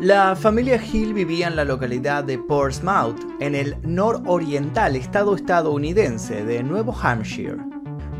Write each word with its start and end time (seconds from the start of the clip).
La 0.00 0.36
familia 0.36 0.78
Hill 0.78 1.14
vivía 1.14 1.46
en 1.46 1.56
la 1.56 1.64
localidad 1.64 2.22
de 2.22 2.38
Portsmouth, 2.38 3.16
en 3.40 3.54
el 3.54 3.76
nororiental 3.82 4.94
estado 4.94 5.34
estadounidense 5.34 6.44
de 6.44 6.62
Nuevo 6.62 6.94
Hampshire. 6.94 7.56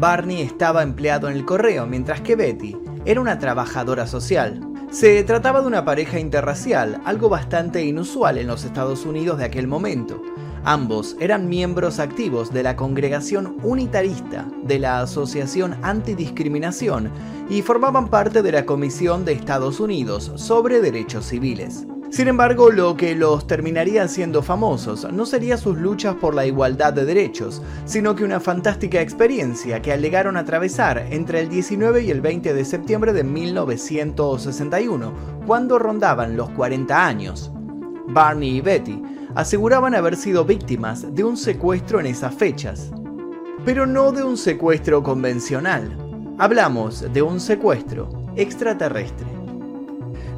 Barney 0.00 0.40
estaba 0.40 0.82
empleado 0.82 1.28
en 1.28 1.36
el 1.36 1.44
correo, 1.44 1.86
mientras 1.86 2.22
que 2.22 2.34
Betty 2.34 2.74
era 3.04 3.20
una 3.20 3.38
trabajadora 3.38 4.06
social. 4.06 4.58
Se 4.90 5.22
trataba 5.24 5.60
de 5.60 5.66
una 5.66 5.84
pareja 5.84 6.18
interracial, 6.18 6.98
algo 7.04 7.28
bastante 7.28 7.84
inusual 7.84 8.38
en 8.38 8.46
los 8.46 8.64
Estados 8.64 9.04
Unidos 9.04 9.36
de 9.36 9.44
aquel 9.44 9.66
momento. 9.66 10.22
Ambos 10.68 11.16
eran 11.20 11.48
miembros 11.48 12.00
activos 12.00 12.52
de 12.52 12.64
la 12.64 12.74
congregación 12.74 13.56
unitarista 13.62 14.48
de 14.64 14.80
la 14.80 14.98
Asociación 14.98 15.78
Antidiscriminación 15.82 17.12
y 17.48 17.62
formaban 17.62 18.08
parte 18.08 18.42
de 18.42 18.50
la 18.50 18.66
Comisión 18.66 19.24
de 19.24 19.34
Estados 19.34 19.78
Unidos 19.78 20.32
sobre 20.34 20.80
Derechos 20.80 21.26
Civiles. 21.26 21.86
Sin 22.10 22.26
embargo, 22.26 22.72
lo 22.72 22.96
que 22.96 23.14
los 23.14 23.46
terminaría 23.46 24.02
haciendo 24.02 24.42
famosos 24.42 25.06
no 25.12 25.24
sería 25.24 25.56
sus 25.56 25.78
luchas 25.78 26.16
por 26.16 26.34
la 26.34 26.46
igualdad 26.46 26.92
de 26.92 27.04
derechos, 27.04 27.62
sino 27.84 28.16
que 28.16 28.24
una 28.24 28.40
fantástica 28.40 29.00
experiencia 29.00 29.80
que 29.80 29.92
alegaron 29.92 30.36
atravesar 30.36 31.06
entre 31.10 31.42
el 31.42 31.48
19 31.48 32.02
y 32.02 32.10
el 32.10 32.20
20 32.20 32.54
de 32.54 32.64
septiembre 32.64 33.12
de 33.12 33.22
1961, 33.22 35.12
cuando 35.46 35.78
rondaban 35.78 36.36
los 36.36 36.50
40 36.50 37.06
años. 37.06 37.52
Barney 38.08 38.56
y 38.56 38.60
Betty 38.60 39.00
aseguraban 39.36 39.94
haber 39.94 40.16
sido 40.16 40.46
víctimas 40.46 41.14
de 41.14 41.22
un 41.22 41.36
secuestro 41.36 42.00
en 42.00 42.06
esas 42.06 42.34
fechas, 42.34 42.90
pero 43.66 43.86
no 43.86 44.10
de 44.10 44.24
un 44.24 44.38
secuestro 44.38 45.02
convencional. 45.02 45.94
Hablamos 46.38 47.12
de 47.12 47.20
un 47.20 47.38
secuestro 47.38 48.08
extraterrestre. 48.34 49.26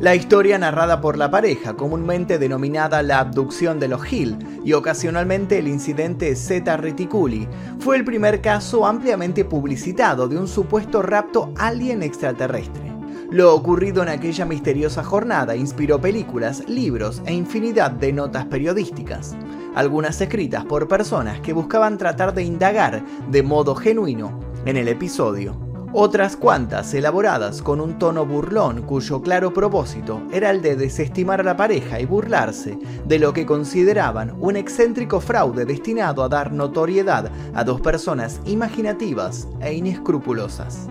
La 0.00 0.16
historia 0.16 0.58
narrada 0.58 1.00
por 1.00 1.16
la 1.16 1.30
pareja, 1.30 1.74
comúnmente 1.74 2.38
denominada 2.38 3.02
la 3.04 3.20
abducción 3.20 3.78
de 3.78 3.86
los 3.86 4.12
Hill 4.12 4.36
y 4.64 4.72
ocasionalmente 4.72 5.58
el 5.58 5.68
incidente 5.68 6.34
Zeta 6.34 6.76
Reticuli, 6.76 7.48
fue 7.78 7.96
el 7.96 8.04
primer 8.04 8.40
caso 8.40 8.84
ampliamente 8.84 9.44
publicitado 9.44 10.28
de 10.28 10.38
un 10.38 10.48
supuesto 10.48 11.02
rapto 11.02 11.52
alien 11.56 12.02
extraterrestre. 12.02 12.87
Lo 13.30 13.54
ocurrido 13.54 14.02
en 14.02 14.08
aquella 14.08 14.44
misteriosa 14.44 15.04
jornada 15.04 15.54
inspiró 15.54 16.00
películas, 16.00 16.66
libros 16.68 17.22
e 17.26 17.34
infinidad 17.34 17.90
de 17.90 18.12
notas 18.12 18.46
periodísticas, 18.46 19.36
algunas 19.74 20.20
escritas 20.20 20.64
por 20.64 20.88
personas 20.88 21.40
que 21.40 21.52
buscaban 21.52 21.98
tratar 21.98 22.32
de 22.32 22.42
indagar 22.42 23.04
de 23.30 23.42
modo 23.42 23.74
genuino 23.74 24.40
en 24.64 24.76
el 24.76 24.88
episodio 24.88 25.68
otras 25.92 26.36
cuantas 26.36 26.92
elaboradas 26.92 27.62
con 27.62 27.80
un 27.80 27.98
tono 27.98 28.26
burlón 28.26 28.82
cuyo 28.82 29.22
claro 29.22 29.54
propósito 29.54 30.22
era 30.30 30.50
el 30.50 30.60
de 30.60 30.76
desestimar 30.76 31.40
a 31.40 31.44
la 31.44 31.56
pareja 31.56 31.98
y 31.98 32.04
burlarse 32.04 32.78
de 33.06 33.18
lo 33.18 33.32
que 33.32 33.46
consideraban 33.46 34.36
un 34.38 34.56
excéntrico 34.56 35.20
fraude 35.20 35.64
destinado 35.64 36.22
a 36.22 36.28
dar 36.28 36.52
notoriedad 36.52 37.30
a 37.54 37.64
dos 37.64 37.80
personas 37.80 38.40
imaginativas 38.44 39.48
e 39.60 39.72
inescrupulosas. 39.72 40.88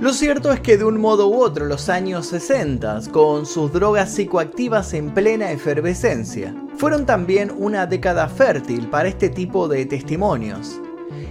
Lo 0.00 0.12
cierto 0.12 0.52
es 0.52 0.60
que 0.60 0.76
de 0.76 0.84
un 0.84 1.00
modo 1.00 1.28
u 1.28 1.42
otro 1.42 1.66
los 1.66 1.88
años 1.88 2.26
60, 2.26 3.00
con 3.10 3.46
sus 3.46 3.72
drogas 3.72 4.12
psicoactivas 4.12 4.94
en 4.94 5.12
plena 5.12 5.50
efervescencia, 5.50 6.54
fueron 6.76 7.04
también 7.04 7.52
una 7.56 7.84
década 7.84 8.28
fértil 8.28 8.88
para 8.88 9.08
este 9.08 9.28
tipo 9.28 9.66
de 9.66 9.86
testimonios 9.86 10.80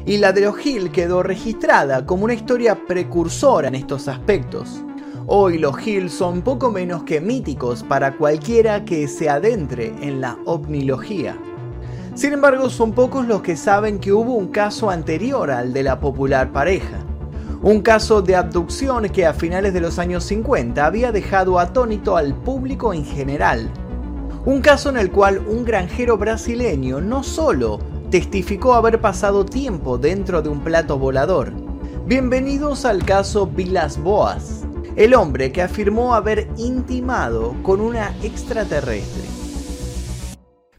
y 0.06 0.18
la 0.18 0.34
de 0.34 0.48
O'Hill 0.48 0.92
quedó 0.92 1.24
registrada 1.24 2.06
como 2.06 2.26
una 2.26 2.34
historia 2.34 2.86
precursora 2.86 3.70
en 3.70 3.76
estos 3.76 4.10
aspectos. 4.10 4.84
Hoy 5.28 5.60
los 5.60 5.86
Hill 5.88 6.10
son 6.10 6.42
poco 6.42 6.70
menos 6.70 7.04
que 7.04 7.22
míticos 7.22 7.84
para 7.84 8.18
cualquiera 8.18 8.84
que 8.84 9.08
se 9.08 9.30
adentre 9.30 9.94
en 10.02 10.20
la 10.20 10.38
ovnilogía. 10.46 11.38
Sin 12.16 12.34
embargo, 12.34 12.70
son 12.70 12.92
pocos 12.92 13.28
los 13.28 13.42
que 13.42 13.56
saben 13.56 14.00
que 14.00 14.12
hubo 14.12 14.34
un 14.34 14.48
caso 14.48 14.90
anterior 14.90 15.52
al 15.52 15.72
de 15.72 15.84
la 15.84 16.02
popular 16.02 16.52
pareja. 16.52 17.07
Un 17.64 17.82
caso 17.82 18.22
de 18.22 18.36
abducción 18.36 19.10
que 19.10 19.26
a 19.26 19.34
finales 19.34 19.74
de 19.74 19.82
los 19.82 19.98
años 19.98 20.24
50 20.26 20.86
había 20.86 21.12
dejado 21.12 21.58
atónito 21.58 22.16
al 22.16 22.36
público 22.36 22.94
en 22.94 23.04
general. 23.04 23.72
Un 24.46 24.62
caso 24.62 24.90
en 24.90 24.98
el 24.98 25.10
cual 25.10 25.40
un 25.40 25.66
granjero 25.66 26.20
brasileño 26.20 27.02
no 27.02 27.24
solo 27.24 27.80
testificó 28.12 28.76
haber 28.76 29.02
pasado 29.02 29.44
tiempo 29.44 29.98
dentro 29.98 30.44
de 30.44 30.50
un 30.50 30.60
plato 30.60 31.00
volador. 31.00 31.52
Bienvenidos 32.06 32.86
al 32.86 33.04
caso 33.04 33.48
Vilas 33.48 34.00
Boas, 34.00 34.64
el 34.96 35.16
hombre 35.16 35.52
que 35.52 35.64
afirmó 35.64 36.14
haber 36.14 36.48
intimado 36.58 37.56
con 37.64 37.82
una 37.82 38.16
extraterrestre. 38.22 39.37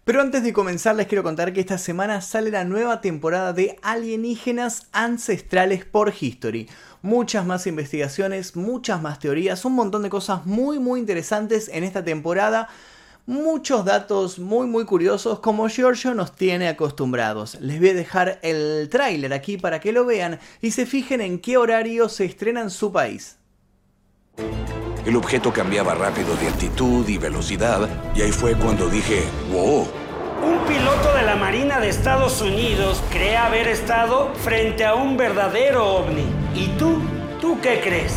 Pero 0.08 0.22
antes 0.22 0.42
de 0.42 0.54
comenzar 0.54 0.96
les 0.96 1.06
quiero 1.06 1.22
contar 1.22 1.52
que 1.52 1.60
esta 1.60 1.76
semana 1.76 2.22
sale 2.22 2.50
la 2.50 2.64
nueva 2.64 3.02
temporada 3.02 3.52
de 3.52 3.78
Alienígenas 3.82 4.86
Ancestrales 4.91 5.84
por 5.84 6.14
History. 6.19 6.66
Muchas 7.02 7.44
más 7.44 7.66
investigaciones, 7.66 8.56
muchas 8.56 9.02
más 9.02 9.18
teorías, 9.18 9.66
un 9.66 9.74
montón 9.74 10.02
de 10.02 10.08
cosas 10.08 10.47
muy 10.47 10.78
muy 10.78 10.98
interesantes 10.98 11.68
en 11.68 11.84
esta 11.84 12.02
temporada 12.02 12.70
muchos 13.26 13.84
datos 13.84 14.38
muy 14.38 14.66
muy 14.66 14.86
curiosos 14.86 15.41
como 15.41 15.68
Giorgio 15.68 16.14
nos 16.14 16.34
tiene 16.34 16.68
acostumbrados. 16.68 17.58
Les 17.60 17.78
voy 17.78 17.91
a 17.91 17.94
dejar 17.94 18.38
el 18.41 18.88
tráiler 18.88 19.34
aquí 19.34 19.58
para 19.58 19.78
que 19.78 19.92
lo 19.92 20.06
vean 20.06 20.41
y 20.62 20.70
se 20.70 20.86
fijen 20.86 21.20
en 21.20 21.38
qué 21.38 21.58
horario 21.58 22.08
se 22.08 22.24
estrena 22.24 22.62
en 22.62 22.70
su 22.70 22.91
país. 22.92 23.36
El 25.08 25.16
objeto 25.16 25.54
cambiaba 25.54 25.94
rápido 25.94 26.36
de 26.36 26.48
altitud 26.48 27.08
y 27.08 27.16
velocidad 27.16 27.88
y 28.14 28.20
ahí 28.20 28.30
fue 28.30 28.54
cuando 28.54 28.91
dije, 28.91 29.22
wow. 29.50 29.88
Un 30.44 30.58
piloto 30.69 31.14
de 31.14 31.22
la 31.22 31.34
Marina 31.34 31.80
de 31.80 31.88
Estados 31.88 32.42
Unidos 32.42 33.02
cree 33.08 33.38
haber 33.38 33.68
estado 33.68 34.34
frente 34.34 34.84
a 34.84 34.94
un 34.94 35.16
verdadero 35.16 35.94
ovni. 35.94 36.26
¿Y 36.54 36.66
tú? 36.76 37.00
¿Tú 37.41 37.58
qué 37.62 37.80
crees? 37.80 38.16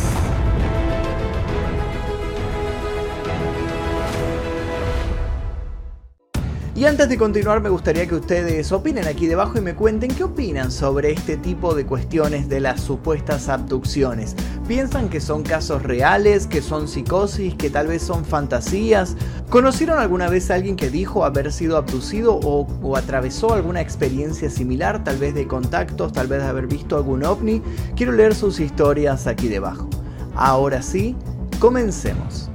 Y 6.74 6.86
antes 6.86 7.10
de 7.10 7.18
continuar 7.18 7.60
me 7.60 7.68
gustaría 7.68 8.06
que 8.06 8.14
ustedes 8.14 8.72
opinen 8.72 9.06
aquí 9.06 9.26
debajo 9.26 9.58
y 9.58 9.60
me 9.60 9.74
cuenten 9.74 10.14
qué 10.14 10.24
opinan 10.24 10.72
sobre 10.72 11.12
este 11.12 11.36
tipo 11.36 11.74
de 11.74 11.84
cuestiones 11.84 12.48
de 12.48 12.60
las 12.60 12.80
supuestas 12.80 13.50
abducciones. 13.50 14.34
¿Piensan 14.66 15.10
que 15.10 15.20
son 15.20 15.42
casos 15.42 15.82
reales, 15.82 16.46
que 16.46 16.62
son 16.62 16.88
psicosis, 16.88 17.54
que 17.56 17.68
tal 17.68 17.88
vez 17.88 18.02
son 18.02 18.24
fantasías? 18.24 19.16
¿Conocieron 19.50 19.98
alguna 19.98 20.30
vez 20.30 20.50
a 20.50 20.54
alguien 20.54 20.76
que 20.76 20.88
dijo 20.88 21.26
haber 21.26 21.52
sido 21.52 21.76
abducido 21.76 22.40
o, 22.42 22.96
atravesó 22.96 23.52
alguna 23.52 23.82
experiencia 23.82 24.48
similar, 24.48 25.04
tal 25.04 25.18
vez 25.18 25.34
de 25.34 25.46
contactos, 25.46 26.12
tal 26.14 26.26
vez 26.26 26.40
de 26.40 26.48
haber 26.48 26.68
visto 26.68 26.96
algún 26.96 27.22
ovni? 27.22 27.60
Quiero 27.96 28.12
leer 28.12 28.34
sus 28.34 28.60
historias 28.60 29.26
aquí 29.26 29.48
debajo. 29.48 29.90
Ahora 30.34 30.80
sí, 30.80 31.16
comencemos. 31.58 32.51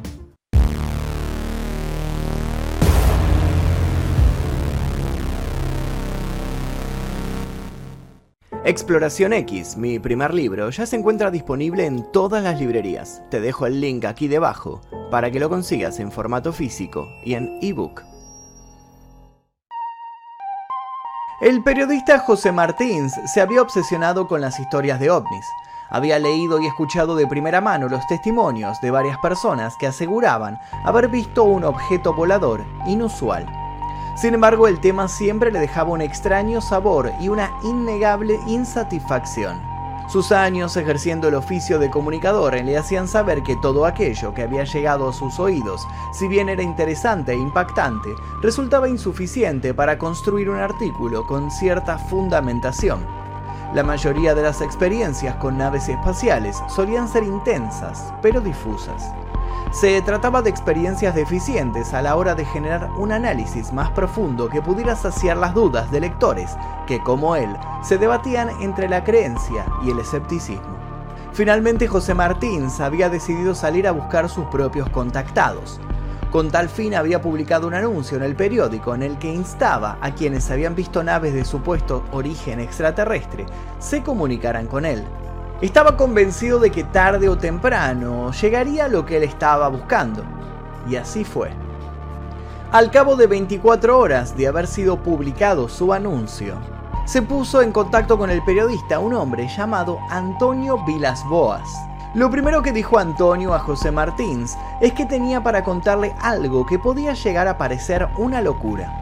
Exploración 8.68 9.32
X, 9.32 9.78
mi 9.78 9.98
primer 9.98 10.34
libro, 10.34 10.70
ya 10.72 10.86
se 10.86 10.98
encuentra 10.98 11.32
disponible 11.32 11.86
en 11.86 12.04
todas 12.12 12.44
las 12.44 12.60
librerías. 12.60 13.22
Te 13.30 13.40
dejo 13.40 13.66
el 13.66 13.80
link 13.80 14.04
aquí 14.04 14.28
debajo 14.28 14.82
para 15.10 15.32
que 15.32 15.40
lo 15.40 15.48
consigas 15.48 16.02
en 16.02 16.12
formato 16.12 16.52
físico 16.52 17.08
y 17.24 17.36
en 17.36 17.60
ebook. 17.62 18.04
El 21.40 21.64
periodista 21.64 22.20
José 22.20 22.52
Martins 22.52 23.14
se 23.34 23.40
había 23.40 23.62
obsesionado 23.62 24.28
con 24.28 24.42
las 24.42 24.60
historias 24.60 25.00
de 25.00 25.12
ovnis. 25.12 25.46
Había 25.90 26.20
leído 26.20 26.60
y 26.60 26.68
escuchado 26.68 27.16
de 27.16 27.26
primera 27.26 27.62
mano 27.62 27.88
los 27.88 28.06
testimonios 28.08 28.82
de 28.82 28.92
varias 28.92 29.18
personas 29.20 29.76
que 29.80 29.88
aseguraban 29.88 30.60
haber 30.84 31.08
visto 31.08 31.46
un 31.46 31.64
objeto 31.64 32.14
volador 32.14 32.66
inusual. 32.86 33.48
Sin 34.18 34.34
embargo, 34.34 34.68
el 34.68 34.80
tema 34.80 35.08
siempre 35.08 35.52
le 35.52 35.60
dejaba 35.60 35.92
un 35.92 36.02
extraño 36.02 36.60
sabor 36.60 37.12
y 37.22 37.30
una 37.30 37.52
innegable 37.64 38.40
insatisfacción. 38.48 39.62
Sus 40.10 40.32
años 40.32 40.76
ejerciendo 40.76 41.28
el 41.28 41.36
oficio 41.36 41.78
de 41.78 41.92
comunicador 41.92 42.56
le 42.56 42.78
hacían 42.78 43.08
saber 43.08 43.44
que 43.44 43.56
todo 43.58 43.86
aquello 43.86 44.34
que 44.34 44.42
había 44.42 44.64
llegado 44.64 45.08
a 45.08 45.14
sus 45.14 45.40
oídos, 45.40 45.86
si 46.14 46.28
bien 46.28 46.50
era 46.50 46.64
interesante 46.64 47.34
e 47.34 47.36
impactante, 47.36 48.16
resultaba 48.42 48.90
insuficiente 48.90 49.76
para 49.76 50.00
construir 50.00 50.50
un 50.50 50.58
artículo 50.58 51.28
con 51.28 51.52
cierta 51.52 52.00
fundamentación. 52.00 53.06
La 53.76 53.84
mayoría 53.84 54.34
de 54.34 54.42
las 54.42 54.62
experiencias 54.62 55.36
con 55.36 55.60
naves 55.60 55.90
espaciales 55.90 56.58
solían 56.70 57.08
ser 57.08 57.24
intensas, 57.24 58.14
pero 58.24 58.42
difusas. 58.42 59.12
Se 59.72 60.02
trataba 60.02 60.42
de 60.42 60.50
experiencias 60.50 61.14
deficientes 61.14 61.94
a 61.94 62.02
la 62.02 62.16
hora 62.16 62.36
de 62.36 62.46
generar 62.46 62.90
un 62.98 63.12
análisis 63.12 63.74
más 63.74 63.92
profundo 63.92 64.50
que 64.50 64.62
pudiera 64.62 64.96
saciar 64.96 65.38
las 65.38 65.54
dudas 65.54 65.92
de 65.92 66.00
lectores 66.00 66.56
que, 66.88 67.04
como 67.04 67.36
él, 67.36 67.56
se 67.84 67.98
debatían 67.98 68.50
entre 68.62 68.88
la 68.88 69.04
creencia 69.04 69.66
y 69.84 69.92
el 69.92 70.00
escepticismo. 70.00 70.78
Finalmente 71.34 71.88
José 71.88 72.14
Martins 72.16 72.80
había 72.80 73.10
decidido 73.10 73.54
salir 73.54 73.88
a 73.88 73.92
buscar 73.92 74.30
sus 74.30 74.46
propios 74.46 74.90
contactados. 74.90 75.80
Con 76.32 76.50
tal 76.50 76.70
fin 76.70 76.96
había 76.96 77.22
publicado 77.22 77.68
un 77.68 77.74
anuncio 77.74 78.18
en 78.18 78.24
el 78.24 78.36
periódico 78.36 78.96
en 78.96 79.04
el 79.04 79.18
que 79.20 79.34
instaba 79.34 79.98
a 80.02 80.16
quienes 80.16 80.50
habían 80.50 80.76
visto 80.76 81.04
naves 81.04 81.34
de 81.34 81.46
supuesto 81.46 82.04
origen 82.12 82.60
extraterrestre 82.60 83.46
se 83.80 84.02
comunicaran 84.02 84.68
con 84.68 84.86
él. 84.86 85.06
Estaba 85.60 85.98
convencido 85.98 86.60
de 86.60 86.70
que 86.70 86.84
tarde 86.84 87.28
o 87.28 87.36
temprano 87.36 88.32
llegaría 88.32 88.88
lo 88.88 89.08
que 89.08 89.18
él 89.18 89.24
estaba 89.24 89.68
buscando. 89.70 90.24
Y 90.88 90.98
así 90.98 91.24
fue. 91.24 91.50
Al 92.72 92.92
cabo 92.92 93.16
de 93.16 93.26
24 93.26 93.98
horas 93.98 94.38
de 94.38 94.48
haber 94.48 94.68
sido 94.68 95.02
publicado 95.02 95.68
su 95.68 95.94
anuncio, 95.94 96.60
se 97.06 97.24
puso 97.24 97.64
en 97.64 97.72
contacto 97.72 98.20
con 98.20 98.30
el 98.30 98.44
periodista 98.44 99.00
un 99.00 99.16
hombre 99.16 99.48
llamado 99.48 99.98
Antonio 100.12 100.78
Vilas 100.86 101.24
Boas. 101.26 101.68
Lo 102.14 102.30
primero 102.30 102.62
que 102.62 102.72
dijo 102.72 103.00
Antonio 103.00 103.56
a 103.56 103.60
José 103.60 103.90
Martins 103.90 104.56
es 104.80 104.94
que 104.94 105.08
tenía 105.08 105.42
para 105.42 105.64
contarle 105.64 106.14
algo 106.22 106.68
que 106.68 106.78
podía 106.78 107.14
llegar 107.14 107.48
a 107.48 107.58
parecer 107.58 108.08
una 108.20 108.42
locura. 108.44 109.02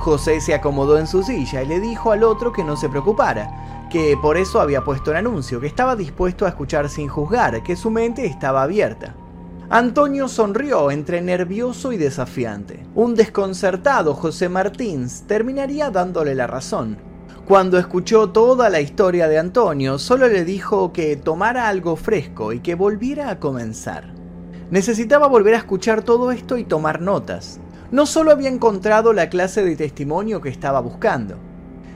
José 0.00 0.42
se 0.42 0.52
acomodó 0.52 0.98
en 0.98 1.06
su 1.06 1.22
silla 1.22 1.62
y 1.62 1.66
le 1.66 1.80
dijo 1.80 2.12
al 2.12 2.24
otro 2.24 2.52
que 2.52 2.62
no 2.62 2.76
se 2.76 2.90
preocupara, 2.90 3.83
que 3.94 4.18
por 4.20 4.36
eso 4.36 4.60
había 4.60 4.82
puesto 4.82 5.12
el 5.12 5.18
anuncio, 5.18 5.60
que 5.60 5.68
estaba 5.68 5.94
dispuesto 5.94 6.44
a 6.44 6.48
escuchar 6.48 6.88
sin 6.88 7.06
juzgar, 7.06 7.62
que 7.62 7.76
su 7.76 7.92
mente 7.92 8.26
estaba 8.26 8.64
abierta. 8.64 9.14
Antonio 9.70 10.26
sonrió 10.26 10.90
entre 10.90 11.22
nervioso 11.22 11.92
y 11.92 11.96
desafiante. 11.96 12.84
Un 12.96 13.14
desconcertado 13.14 14.14
José 14.14 14.48
Martins 14.48 15.28
terminaría 15.28 15.92
dándole 15.92 16.34
la 16.34 16.48
razón. 16.48 16.98
Cuando 17.46 17.78
escuchó 17.78 18.30
toda 18.30 18.68
la 18.68 18.80
historia 18.80 19.28
de 19.28 19.38
Antonio, 19.38 20.00
solo 20.00 20.26
le 20.26 20.44
dijo 20.44 20.92
que 20.92 21.14
tomara 21.14 21.68
algo 21.68 21.94
fresco 21.94 22.52
y 22.52 22.58
que 22.58 22.74
volviera 22.74 23.30
a 23.30 23.38
comenzar. 23.38 24.12
Necesitaba 24.72 25.28
volver 25.28 25.54
a 25.54 25.58
escuchar 25.58 26.02
todo 26.02 26.32
esto 26.32 26.58
y 26.58 26.64
tomar 26.64 27.00
notas. 27.00 27.60
No 27.92 28.06
solo 28.06 28.32
había 28.32 28.48
encontrado 28.48 29.12
la 29.12 29.28
clase 29.28 29.62
de 29.64 29.76
testimonio 29.76 30.40
que 30.40 30.48
estaba 30.48 30.80
buscando, 30.80 31.36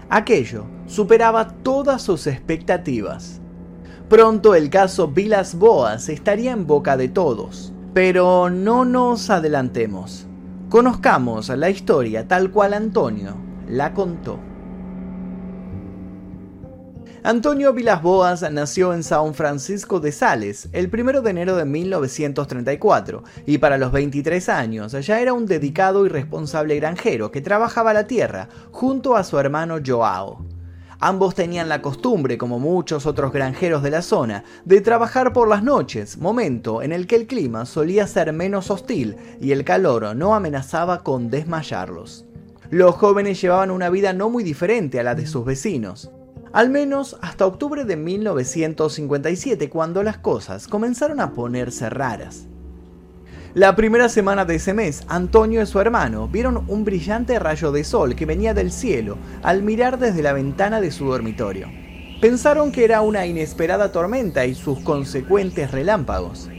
aquello 0.08 0.77
superaba 0.88 1.48
todas 1.62 2.02
sus 2.02 2.26
expectativas. 2.26 3.40
Pronto 4.08 4.54
el 4.54 4.70
caso 4.70 5.08
Vilas 5.08 5.54
Boas 5.54 6.08
estaría 6.08 6.52
en 6.52 6.66
boca 6.66 6.96
de 6.96 7.08
todos. 7.08 7.72
Pero 7.92 8.48
no 8.50 8.84
nos 8.84 9.28
adelantemos. 9.30 10.26
Conozcamos 10.68 11.48
la 11.50 11.70
historia 11.70 12.26
tal 12.26 12.50
cual 12.50 12.74
Antonio 12.74 13.34
la 13.68 13.92
contó. 13.92 14.38
Antonio 17.22 17.74
Vilas 17.74 18.00
Boas 18.00 18.50
nació 18.50 18.94
en 18.94 19.02
San 19.02 19.34
Francisco 19.34 20.00
de 20.00 20.12
Sales 20.12 20.68
el 20.72 20.88
1 20.90 21.20
de 21.20 21.30
enero 21.30 21.56
de 21.56 21.64
1934 21.66 23.24
y 23.44 23.58
para 23.58 23.76
los 23.76 23.92
23 23.92 24.48
años 24.48 24.92
ya 24.92 25.20
era 25.20 25.34
un 25.34 25.44
dedicado 25.44 26.06
y 26.06 26.08
responsable 26.08 26.76
granjero 26.76 27.30
que 27.30 27.42
trabajaba 27.42 27.92
la 27.92 28.06
tierra 28.06 28.48
junto 28.70 29.16
a 29.16 29.24
su 29.24 29.38
hermano 29.38 29.78
Joao. 29.84 30.47
Ambos 31.00 31.36
tenían 31.36 31.68
la 31.68 31.80
costumbre, 31.80 32.38
como 32.38 32.58
muchos 32.58 33.06
otros 33.06 33.32
granjeros 33.32 33.84
de 33.84 33.90
la 33.90 34.02
zona, 34.02 34.42
de 34.64 34.80
trabajar 34.80 35.32
por 35.32 35.48
las 35.48 35.62
noches, 35.62 36.18
momento 36.18 36.82
en 36.82 36.90
el 36.90 37.06
que 37.06 37.14
el 37.14 37.28
clima 37.28 37.66
solía 37.66 38.06
ser 38.08 38.32
menos 38.32 38.68
hostil 38.70 39.16
y 39.40 39.52
el 39.52 39.64
calor 39.64 40.16
no 40.16 40.34
amenazaba 40.34 41.04
con 41.04 41.30
desmayarlos. 41.30 42.26
Los 42.70 42.96
jóvenes 42.96 43.40
llevaban 43.40 43.70
una 43.70 43.90
vida 43.90 44.12
no 44.12 44.28
muy 44.28 44.42
diferente 44.42 44.98
a 44.98 45.04
la 45.04 45.14
de 45.14 45.28
sus 45.28 45.44
vecinos, 45.44 46.10
al 46.52 46.68
menos 46.68 47.16
hasta 47.22 47.46
octubre 47.46 47.84
de 47.84 47.96
1957 47.96 49.70
cuando 49.70 50.02
las 50.02 50.18
cosas 50.18 50.66
comenzaron 50.66 51.20
a 51.20 51.32
ponerse 51.32 51.88
raras. 51.90 52.48
La 53.54 53.74
primera 53.74 54.10
semana 54.10 54.44
de 54.44 54.56
ese 54.56 54.74
mes, 54.74 55.04
Antonio 55.08 55.62
y 55.62 55.66
su 55.66 55.80
hermano 55.80 56.28
vieron 56.28 56.64
un 56.68 56.84
brillante 56.84 57.38
rayo 57.38 57.72
de 57.72 57.82
sol 57.82 58.14
que 58.14 58.26
venía 58.26 58.52
del 58.52 58.70
cielo 58.70 59.16
al 59.42 59.62
mirar 59.62 59.98
desde 59.98 60.22
la 60.22 60.34
ventana 60.34 60.82
de 60.82 60.90
su 60.90 61.06
dormitorio. 61.06 61.66
Pensaron 62.20 62.72
que 62.72 62.84
era 62.84 63.00
una 63.00 63.24
inesperada 63.24 63.90
tormenta 63.90 64.44
y 64.44 64.54
sus 64.54 64.80
consecuentes 64.80 65.70
relámpagos. 65.70 66.50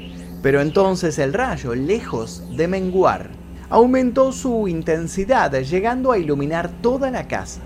Pero 0.42 0.62
entonces 0.62 1.20
el 1.20 1.34
rayo, 1.34 1.76
lejos 1.76 2.44
de 2.58 2.68
menguar, 2.68 3.30
aumentó 3.70 4.32
su 4.32 4.68
intensidad 4.68 5.54
llegando 5.62 6.12
a 6.12 6.18
iluminar 6.18 6.72
toda 6.82 7.12
la 7.12 7.28
casa. 7.28 7.62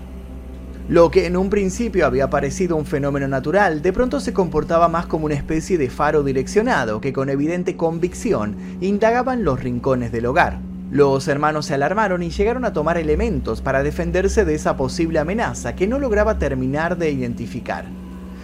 Lo 0.88 1.10
que 1.10 1.24
en 1.24 1.38
un 1.38 1.48
principio 1.48 2.04
había 2.04 2.28
parecido 2.28 2.76
un 2.76 2.84
fenómeno 2.84 3.26
natural, 3.26 3.80
de 3.80 3.90
pronto 3.90 4.20
se 4.20 4.34
comportaba 4.34 4.86
más 4.86 5.06
como 5.06 5.24
una 5.24 5.34
especie 5.34 5.78
de 5.78 5.88
faro 5.88 6.22
direccionado 6.22 7.00
que 7.00 7.14
con 7.14 7.30
evidente 7.30 7.74
convicción 7.74 8.54
indagaban 8.82 9.44
los 9.44 9.60
rincones 9.60 10.12
del 10.12 10.26
hogar. 10.26 10.58
Los 10.90 11.26
hermanos 11.26 11.64
se 11.64 11.74
alarmaron 11.74 12.22
y 12.22 12.28
llegaron 12.28 12.66
a 12.66 12.74
tomar 12.74 12.98
elementos 12.98 13.62
para 13.62 13.82
defenderse 13.82 14.44
de 14.44 14.54
esa 14.54 14.76
posible 14.76 15.18
amenaza 15.18 15.74
que 15.74 15.86
no 15.86 15.98
lograba 15.98 16.38
terminar 16.38 16.98
de 16.98 17.10
identificar. 17.10 17.86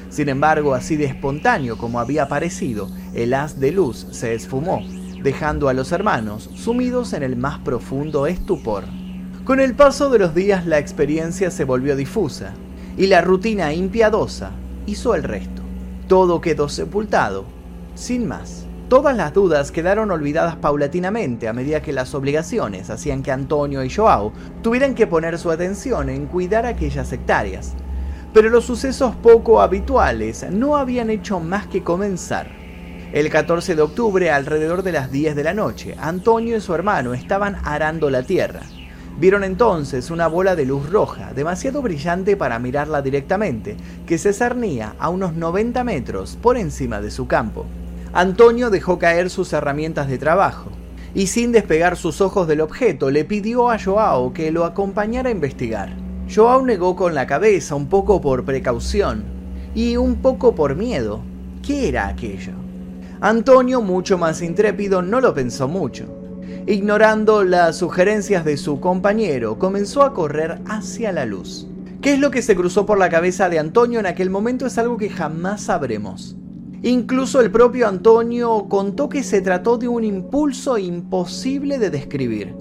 Sin 0.09 0.31
embargo, 0.31 0.73
así 0.73 0.97
de 0.97 1.05
espontáneo 1.05 1.77
como 1.77 2.01
había 2.01 2.27
parecido, 2.27 2.89
el 3.13 3.35
haz 3.35 3.61
de 3.61 3.71
luz 3.71 4.07
se 4.13 4.33
esfumó, 4.33 4.81
dejando 5.23 5.69
a 5.69 5.75
los 5.75 5.93
hermanos 5.93 6.49
sumidos 6.55 7.13
en 7.13 7.23
el 7.23 7.37
más 7.37 7.59
profundo 7.59 8.27
estupor. 8.27 8.85
Con 9.45 9.59
el 9.59 9.75
paso 9.75 10.11
de 10.11 10.19
los 10.19 10.35
días 10.35 10.67
la 10.67 10.79
experiencia 10.79 11.51
se 11.51 11.65
volvió 11.65 11.97
difusa 11.97 12.53
y 12.99 13.07
la 13.07 13.23
rutina 13.23 13.73
impiadosa 13.73 14.51
hizo 14.87 15.15
el 15.15 15.23
resto. 15.23 15.63
Todo 16.09 16.43
quedó 16.43 16.69
sepultado, 16.69 17.47
sin 17.95 18.29
más. 18.29 18.67
Todas 18.91 19.17
las 19.17 19.33
dudas 19.33 19.73
quedaron 19.73 20.11
olvidadas 20.11 20.57
paulatinamente 20.57 21.49
a 21.49 21.55
medida 21.55 21.81
que 21.81 21.95
las 21.95 22.15
obligaciones 22.15 22.91
hacían 22.91 23.23
que 23.23 23.33
Antonio 23.33 23.83
y 23.83 23.89
Joao 23.89 24.33
tuvieran 24.63 24.95
que 24.95 25.07
poner 25.07 25.39
su 25.39 25.51
atención 25.51 26.11
en 26.11 26.27
cuidar 26.27 26.67
aquellas 26.67 27.11
hectáreas. 27.11 27.73
Pero 28.35 28.51
los 28.51 28.67
sucesos 28.67 29.17
poco 29.17 29.63
habituales 29.63 30.45
no 30.51 30.77
habían 30.77 31.09
hecho 31.09 31.41
más 31.41 31.67
que 31.67 31.83
comenzar. 31.83 32.49
El 33.13 33.31
14 33.31 33.75
de 33.75 33.83
octubre, 33.83 34.31
alrededor 34.31 34.83
de 34.83 34.93
las 34.93 35.11
10 35.11 35.35
de 35.35 35.45
la 35.45 35.55
noche, 35.55 35.95
Antonio 35.99 36.57
y 36.57 36.61
su 36.61 36.75
hermano 36.75 37.15
estaban 37.15 37.57
arando 37.65 38.11
la 38.11 38.23
tierra. 38.23 38.61
Vieron 39.19 39.45
entonces 39.45 40.11
una 40.11 40.29
bola 40.29 40.57
de 40.57 40.65
luz 40.65 40.89
roja, 40.91 41.33
demasiado 41.35 41.83
brillante 41.83 42.37
para 42.37 42.59
mirarla 42.59 43.03
directamente, 43.03 43.77
que 44.07 44.17
se 44.17 44.33
cernía 44.33 44.95
a 44.99 45.11
unos 45.11 45.35
90 45.35 45.85
metros 45.85 46.39
por 46.41 46.57
encima 46.57 47.01
de 47.01 47.11
su 47.11 47.27
campo. 47.27 47.67
Antonio 48.13 48.71
dejó 48.71 48.99
caer 48.99 49.29
sus 49.29 49.53
herramientas 49.53 50.09
de 50.09 50.19
trabajo 50.19 50.71
y 51.15 51.27
sin 51.27 51.53
despegar 51.53 51.97
sus 51.97 52.21
ojos 52.21 52.49
del 52.49 52.61
objeto 52.61 53.11
le 53.11 53.25
pidió 53.25 53.71
a 53.71 53.79
Joao 53.79 54.33
que 54.33 54.51
lo 54.51 54.65
acompañara 54.65 55.29
a 55.29 55.33
investigar. 55.33 55.93
Joao 56.33 56.65
negó 56.65 56.97
con 56.97 57.15
la 57.15 57.27
cabeza 57.27 57.75
un 57.75 57.89
poco 57.89 58.21
por 58.21 58.45
precaución 58.45 59.25
y 59.75 59.97
un 59.97 60.17
poco 60.17 60.55
por 60.55 60.77
miedo. 60.77 61.21
¿Qué 61.67 61.89
era 61.89 62.09
aquello? 62.09 62.53
Antonio, 63.21 63.83
mucho 63.83 64.17
más 64.17 64.41
intrépido, 64.41 65.03
no 65.03 65.21
lo 65.21 65.35
pensó 65.35 65.69
mucho 65.69 66.20
ignorando 66.67 67.45
las 67.45 67.79
sugerencias 67.79 68.45
de 68.45 68.57
su 68.57 68.81
compañero, 68.81 69.59
comenzó 69.59 70.03
a 70.03 70.15
correr 70.15 70.61
hacia 70.67 71.13
la 71.13 71.27
luz. 71.27 71.67
¿Qué 72.01 72.15
es 72.15 72.19
lo 72.19 72.31
que 72.31 72.43
se 72.43 72.57
cruzó 72.57 72.87
por 72.87 72.99
la 72.99 73.11
cabeza 73.11 73.49
de 73.49 73.59
Antonio 73.59 74.01
en 74.01 74.07
aquel 74.07 74.31
momento? 74.31 74.67
Es 74.67 74.79
algo 74.79 74.97
que 74.97 75.11
jamás 75.11 75.63
sabremos. 75.63 76.37
Incluso 76.83 77.41
el 77.41 77.51
propio 77.51 77.87
Antonio 77.89 78.67
contó 78.71 79.11
que 79.11 79.23
se 79.23 79.43
trató 79.43 79.77
de 79.77 79.87
un 79.87 80.03
impulso 80.03 80.79
imposible 80.79 81.79
de 81.79 81.91
describir. 81.91 82.55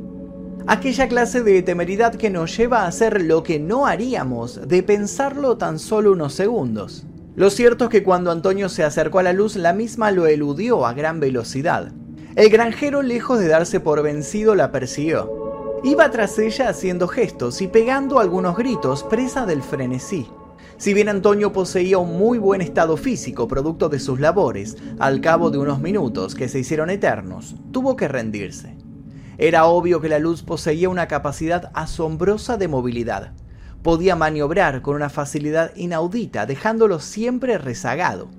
Aquella 0.68 1.08
clase 1.08 1.42
de 1.42 1.64
temeridad 1.64 2.16
que 2.16 2.30
nos 2.30 2.56
lleva 2.58 2.82
a 2.82 2.88
hacer 2.88 3.22
lo 3.22 3.44
que 3.44 3.60
no 3.60 3.88
haríamos 3.88 4.68
de 4.68 4.84
pensarlo 4.84 5.58
tan 5.58 5.80
solo 5.80 6.12
unos 6.12 6.34
segundos. 6.34 7.06
Lo 7.36 7.50
cierto 7.50 7.86
es 7.86 7.90
que 7.90 8.04
cuando 8.04 8.32
Antonio 8.32 8.68
se 8.68 8.84
acercó 8.84 9.20
a 9.20 9.24
la 9.24 9.32
luz, 9.32 9.56
la 9.56 9.72
misma 9.72 10.12
lo 10.12 10.28
eludió 10.28 10.86
a 10.86 10.94
gran 10.94 11.22
velocidad. 11.22 11.94
El 12.36 12.50
granjero, 12.50 13.02
lejos 13.02 13.40
de 13.40 13.48
darse 13.48 13.80
por 13.80 14.04
vencido, 14.04 14.54
la 14.54 14.72
persiguió. 14.72 15.80
Iba 15.84 16.12
tras 16.12 16.38
ella 16.38 16.70
haciendo 16.70 17.08
gestos 17.08 17.60
y 17.62 17.68
pegando 17.68 18.20
algunos 18.20 18.56
gritos, 18.56 19.04
presa 19.04 19.48
del 19.48 19.64
frenesí. 19.64 20.28
Si 20.78 20.94
bien 20.94 21.10
Antonio 21.10 21.52
poseía 21.52 21.98
un 21.98 22.18
muy 22.18 22.38
buen 22.38 22.62
estado 22.62 22.98
físico 22.98 23.48
producto 23.48 23.90
de 23.90 24.00
sus 24.00 24.20
labores, 24.20 24.78
al 25.00 25.22
cabo 25.22 25.50
de 25.50 25.58
unos 25.58 25.82
minutos 25.82 26.36
que 26.36 26.48
se 26.48 26.60
hicieron 26.60 26.92
eternos, 26.92 27.56
tuvo 27.72 27.96
que 27.96 28.08
rendirse. 28.08 28.78
Era 29.40 29.66
obvio 29.66 30.00
que 30.00 30.10
la 30.10 30.20
luz 30.20 30.44
poseía 30.44 30.88
una 30.88 31.08
capacidad 31.08 31.72
asombrosa 31.74 32.58
de 32.58 32.68
movilidad. 32.68 33.34
Podía 33.82 34.16
maniobrar 34.16 34.82
con 34.84 34.96
una 34.96 35.10
facilidad 35.10 35.72
inaudita, 35.76 36.46
dejándolo 36.46 37.00
siempre 37.00 37.58
rezagado. 37.58 38.30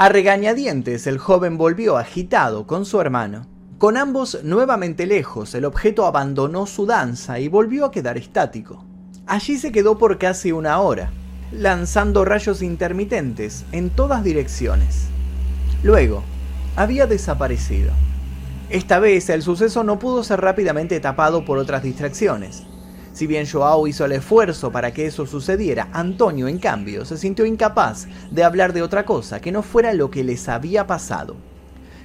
A 0.00 0.08
regañadientes 0.08 1.06
el 1.06 1.18
joven 1.18 1.58
volvió 1.58 1.98
agitado 1.98 2.66
con 2.66 2.86
su 2.86 3.02
hermano. 3.02 3.46
Con 3.76 3.98
ambos 3.98 4.38
nuevamente 4.42 5.04
lejos, 5.04 5.54
el 5.54 5.66
objeto 5.66 6.06
abandonó 6.06 6.64
su 6.64 6.86
danza 6.86 7.38
y 7.38 7.48
volvió 7.48 7.84
a 7.84 7.90
quedar 7.90 8.16
estático. 8.16 8.82
Allí 9.26 9.58
se 9.58 9.72
quedó 9.72 9.98
por 9.98 10.16
casi 10.16 10.52
una 10.52 10.80
hora, 10.80 11.10
lanzando 11.52 12.24
rayos 12.24 12.62
intermitentes 12.62 13.66
en 13.72 13.90
todas 13.90 14.24
direcciones. 14.24 15.08
Luego, 15.82 16.22
había 16.76 17.06
desaparecido. 17.06 17.92
Esta 18.70 19.00
vez 19.00 19.28
el 19.28 19.42
suceso 19.42 19.84
no 19.84 19.98
pudo 19.98 20.24
ser 20.24 20.40
rápidamente 20.40 20.98
tapado 21.00 21.44
por 21.44 21.58
otras 21.58 21.82
distracciones. 21.82 22.62
Si 23.20 23.26
bien 23.26 23.46
Joao 23.46 23.86
hizo 23.86 24.06
el 24.06 24.12
esfuerzo 24.12 24.72
para 24.72 24.94
que 24.94 25.04
eso 25.04 25.26
sucediera, 25.26 25.90
Antonio, 25.92 26.48
en 26.48 26.56
cambio, 26.56 27.04
se 27.04 27.18
sintió 27.18 27.44
incapaz 27.44 28.08
de 28.30 28.44
hablar 28.44 28.72
de 28.72 28.80
otra 28.80 29.04
cosa 29.04 29.42
que 29.42 29.52
no 29.52 29.62
fuera 29.62 29.92
lo 29.92 30.10
que 30.10 30.24
les 30.24 30.48
había 30.48 30.86
pasado. 30.86 31.36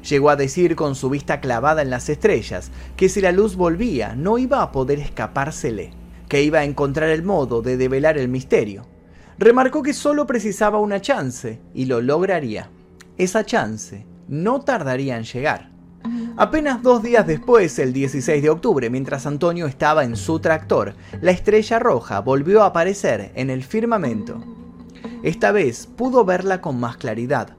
Llegó 0.09 0.29
a 0.29 0.35
decir 0.35 0.75
con 0.75 0.93
su 0.93 1.09
vista 1.09 1.39
clavada 1.39 1.83
en 1.83 1.89
las 1.89 2.09
estrellas 2.09 2.69
que 2.97 3.07
si 3.07 3.21
la 3.21 3.31
luz 3.31 3.55
volvía 3.55 4.13
no 4.13 4.37
iba 4.37 4.61
a 4.61 4.73
poder 4.73 4.99
escapársele, 4.99 5.91
que 6.27 6.43
iba 6.43 6.59
a 6.59 6.65
encontrar 6.65 7.07
el 7.07 7.23
modo 7.23 7.61
de 7.61 7.77
develar 7.77 8.17
el 8.17 8.27
misterio. 8.27 8.85
Remarcó 9.39 9.83
que 9.83 9.93
solo 9.93 10.27
precisaba 10.27 10.79
una 10.79 10.99
chance 10.99 11.61
y 11.73 11.85
lo 11.85 12.01
lograría. 12.01 12.69
Esa 13.17 13.45
chance 13.45 14.05
no 14.27 14.59
tardaría 14.59 15.15
en 15.15 15.23
llegar. 15.23 15.74
Apenas 16.37 16.83
dos 16.83 17.01
días 17.01 17.25
después, 17.25 17.79
el 17.79 17.93
16 17.93 18.43
de 18.43 18.49
octubre, 18.49 18.89
mientras 18.89 19.25
Antonio 19.25 19.67
estaba 19.67 20.03
en 20.03 20.15
su 20.15 20.39
tractor, 20.39 20.95
la 21.21 21.31
estrella 21.31 21.79
roja 21.79 22.19
volvió 22.19 22.63
a 22.63 22.67
aparecer 22.67 23.31
en 23.35 23.49
el 23.49 23.63
firmamento. 23.63 24.43
Esta 25.23 25.51
vez 25.51 25.87
pudo 25.87 26.25
verla 26.25 26.61
con 26.61 26.79
más 26.79 26.97
claridad. 26.97 27.55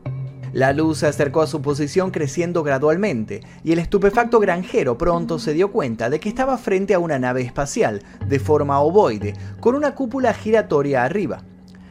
La 0.52 0.72
luz 0.72 0.98
se 0.98 1.06
acercó 1.06 1.42
a 1.42 1.46
su 1.46 1.60
posición 1.60 2.10
creciendo 2.10 2.62
gradualmente, 2.62 3.42
y 3.64 3.72
el 3.72 3.78
estupefacto 3.78 4.40
granjero 4.40 4.96
pronto 4.96 5.38
se 5.38 5.52
dio 5.52 5.72
cuenta 5.72 6.08
de 6.08 6.20
que 6.20 6.28
estaba 6.28 6.56
frente 6.56 6.94
a 6.94 6.98
una 6.98 7.18
nave 7.18 7.42
espacial, 7.42 8.02
de 8.26 8.38
forma 8.38 8.80
ovoide, 8.80 9.34
con 9.60 9.74
una 9.74 9.94
cúpula 9.94 10.32
giratoria 10.32 11.04
arriba. 11.04 11.42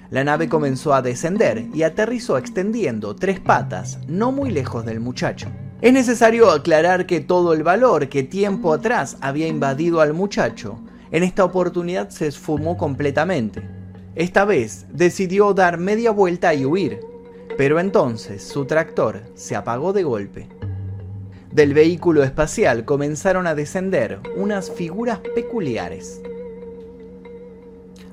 La 0.09 0.23
nave 0.23 0.49
comenzó 0.49 0.93
a 0.93 1.01
descender 1.01 1.67
y 1.73 1.83
aterrizó 1.83 2.37
extendiendo 2.37 3.15
tres 3.15 3.39
patas, 3.39 3.99
no 4.07 4.31
muy 4.31 4.51
lejos 4.51 4.85
del 4.85 4.99
muchacho. 4.99 5.49
Es 5.85 5.93
necesario 5.93 6.49
aclarar 6.49 7.05
que 7.05 7.19
todo 7.19 7.53
el 7.53 7.61
valor 7.61 8.09
que 8.09 8.23
tiempo 8.23 8.73
atrás 8.73 9.17
había 9.21 9.47
invadido 9.47 10.01
al 10.01 10.13
muchacho, 10.13 10.79
en 11.11 11.21
esta 11.21 11.45
oportunidad 11.45 12.09
se 12.09 12.25
esfumó 12.25 12.75
completamente. 12.75 13.61
Esta 14.15 14.45
vez 14.45 14.87
decidió 14.91 15.53
dar 15.53 15.77
media 15.77 16.09
vuelta 16.09 16.55
y 16.55 16.65
huir, 16.65 17.01
pero 17.55 17.79
entonces 17.79 18.41
su 18.41 18.65
tractor 18.65 19.21
se 19.35 19.55
apagó 19.55 19.93
de 19.93 20.01
golpe. 20.01 20.49
Del 21.51 21.75
vehículo 21.75 22.23
espacial 22.23 22.83
comenzaron 22.83 23.45
a 23.45 23.53
descender 23.53 24.21
unas 24.35 24.71
figuras 24.71 25.19
peculiares. 25.35 26.19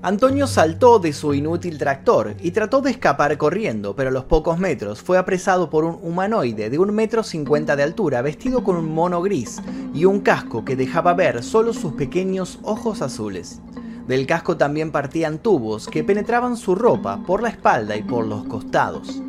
Antonio 0.05 0.49
saltó 0.49 0.99
de 0.99 1.13
su 1.13 1.33
inútil 1.33 1.79
tractor 1.79 2.35
y 2.43 2.51
trató 2.51 2.81
de 2.81 2.91
escapar 2.91 3.39
corriendo, 3.39 3.95
pero 3.95 4.09
a 4.09 4.13
los 4.13 4.25
pocos 4.25 4.59
metros 4.59 5.01
fue 5.01 5.17
apresado 5.17 5.71
por 5.71 5.85
un 5.85 5.97
humanoide 6.03 6.71
de 6.71 6.79
un 6.81 6.93
metro 6.93 7.23
cincuenta 7.23 7.77
de 7.77 7.85
altura 7.85 8.21
vestido 8.21 8.65
con 8.65 8.75
un 8.75 8.93
mono 8.93 9.23
gris 9.23 9.63
y 9.95 10.05
un 10.05 10.19
casco 10.19 10.65
que 10.65 10.75
dejaba 10.75 11.15
ver 11.15 11.45
solo 11.45 11.73
sus 11.73 11.93
pequeños 11.93 12.59
ojos 12.65 13.01
azules. 13.01 13.61
Del 14.09 14.27
casco 14.27 14.57
también 14.57 14.91
partían 14.91 15.39
tubos 15.39 15.87
que 15.87 16.03
penetraban 16.03 16.57
su 16.57 16.75
ropa 16.75 17.23
por 17.25 17.41
la 17.41 17.51
espalda 17.51 17.97
y 17.97 18.03
por 18.03 18.27
los 18.27 18.43
costados. 18.47 19.23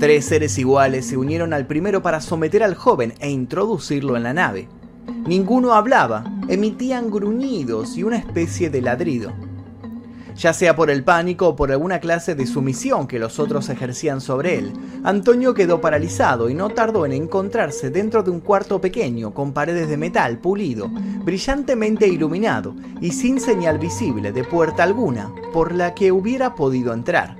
Tres 0.00 0.24
seres 0.24 0.58
iguales 0.58 1.06
se 1.06 1.16
unieron 1.16 1.52
al 1.52 1.68
primero 1.68 2.02
para 2.02 2.20
someter 2.20 2.64
al 2.64 2.74
joven 2.74 3.14
e 3.20 3.30
introducirlo 3.30 4.16
en 4.16 4.24
la 4.24 4.34
nave. 4.34 4.66
Ninguno 5.28 5.74
hablaba, 5.74 6.24
emitían 6.48 7.08
gruñidos 7.08 7.96
y 7.96 8.02
una 8.02 8.16
especie 8.16 8.68
de 8.68 8.82
ladrido 8.82 9.32
ya 10.36 10.52
sea 10.52 10.74
por 10.74 10.90
el 10.90 11.04
pánico 11.04 11.48
o 11.48 11.56
por 11.56 11.70
alguna 11.70 12.00
clase 12.00 12.34
de 12.34 12.46
sumisión 12.46 13.06
que 13.06 13.18
los 13.18 13.38
otros 13.38 13.68
ejercían 13.68 14.20
sobre 14.20 14.58
él. 14.58 14.72
Antonio 15.04 15.54
quedó 15.54 15.80
paralizado 15.80 16.48
y 16.48 16.54
no 16.54 16.70
tardó 16.70 17.06
en 17.06 17.12
encontrarse 17.12 17.90
dentro 17.90 18.22
de 18.22 18.30
un 18.30 18.40
cuarto 18.40 18.80
pequeño 18.80 19.34
con 19.34 19.52
paredes 19.52 19.88
de 19.88 19.96
metal 19.96 20.38
pulido, 20.38 20.88
brillantemente 20.88 22.06
iluminado 22.08 22.74
y 23.00 23.12
sin 23.12 23.40
señal 23.40 23.78
visible 23.78 24.32
de 24.32 24.44
puerta 24.44 24.82
alguna 24.82 25.32
por 25.52 25.72
la 25.72 25.94
que 25.94 26.12
hubiera 26.12 26.54
podido 26.54 26.92
entrar. 26.92 27.36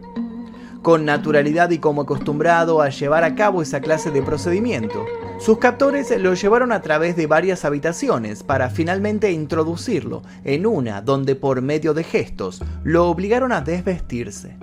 Con 0.82 1.04
naturalidad 1.04 1.70
y 1.70 1.78
como 1.78 2.02
acostumbrado 2.02 2.82
a 2.82 2.88
llevar 2.88 3.22
a 3.22 3.36
cabo 3.36 3.62
esa 3.62 3.80
clase 3.80 4.10
de 4.10 4.20
procedimiento, 4.20 5.04
sus 5.44 5.58
captores 5.58 6.16
lo 6.20 6.34
llevaron 6.34 6.70
a 6.70 6.82
través 6.82 7.16
de 7.16 7.26
varias 7.26 7.64
habitaciones 7.64 8.44
para 8.44 8.70
finalmente 8.70 9.32
introducirlo 9.32 10.22
en 10.44 10.66
una 10.66 11.02
donde 11.02 11.34
por 11.34 11.62
medio 11.62 11.94
de 11.94 12.04
gestos 12.04 12.62
lo 12.84 13.08
obligaron 13.08 13.50
a 13.50 13.60
desvestirse. 13.60 14.56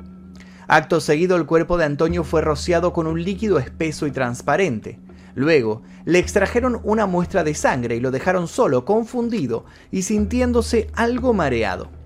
Acto 0.69 1.01
seguido 1.01 1.35
el 1.35 1.45
cuerpo 1.45 1.77
de 1.77 1.83
Antonio 1.83 2.23
fue 2.23 2.41
rociado 2.41 2.93
con 2.93 3.07
un 3.07 3.21
líquido 3.21 3.59
espeso 3.59 4.07
y 4.07 4.11
transparente. 4.11 4.99
Luego 5.35 5.81
le 6.05 6.19
extrajeron 6.19 6.79
una 6.85 7.07
muestra 7.07 7.43
de 7.43 7.55
sangre 7.55 7.97
y 7.97 7.99
lo 7.99 8.09
dejaron 8.09 8.47
solo, 8.47 8.85
confundido 8.85 9.65
y 9.91 10.03
sintiéndose 10.03 10.87
algo 10.93 11.33
mareado. 11.33 11.98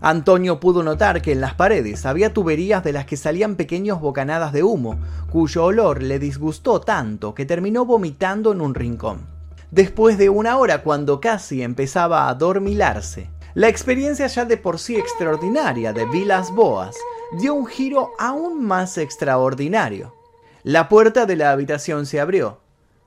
Antonio 0.00 0.60
pudo 0.60 0.82
notar 0.82 1.22
que 1.22 1.32
en 1.32 1.40
las 1.40 1.54
paredes 1.54 2.06
había 2.06 2.32
tuberías 2.32 2.84
de 2.84 2.92
las 2.92 3.06
que 3.06 3.16
salían 3.16 3.56
pequeños 3.56 4.00
bocanadas 4.00 4.52
de 4.52 4.62
humo, 4.62 4.98
cuyo 5.30 5.64
olor 5.64 6.02
le 6.02 6.18
disgustó 6.18 6.80
tanto 6.80 7.34
que 7.34 7.44
terminó 7.44 7.84
vomitando 7.84 8.52
en 8.52 8.60
un 8.60 8.74
rincón. 8.74 9.26
Después 9.70 10.16
de 10.16 10.30
una 10.30 10.56
hora, 10.56 10.82
cuando 10.82 11.20
casi 11.20 11.62
empezaba 11.62 12.28
a 12.28 12.34
dormilarse, 12.34 13.28
la 13.54 13.68
experiencia 13.68 14.26
ya 14.28 14.44
de 14.44 14.56
por 14.56 14.78
sí 14.78 14.96
extraordinaria 14.96 15.92
de 15.92 16.06
Vilas 16.06 16.54
Boas 16.54 16.96
dio 17.38 17.54
un 17.54 17.66
giro 17.66 18.12
aún 18.18 18.64
más 18.64 18.98
extraordinario. 18.98 20.14
La 20.62 20.88
puerta 20.88 21.26
de 21.26 21.36
la 21.36 21.50
habitación 21.50 22.06
se 22.06 22.20
abrió. 22.20 22.60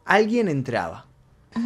Alguien 0.03 0.50
entraba. 0.50 1.11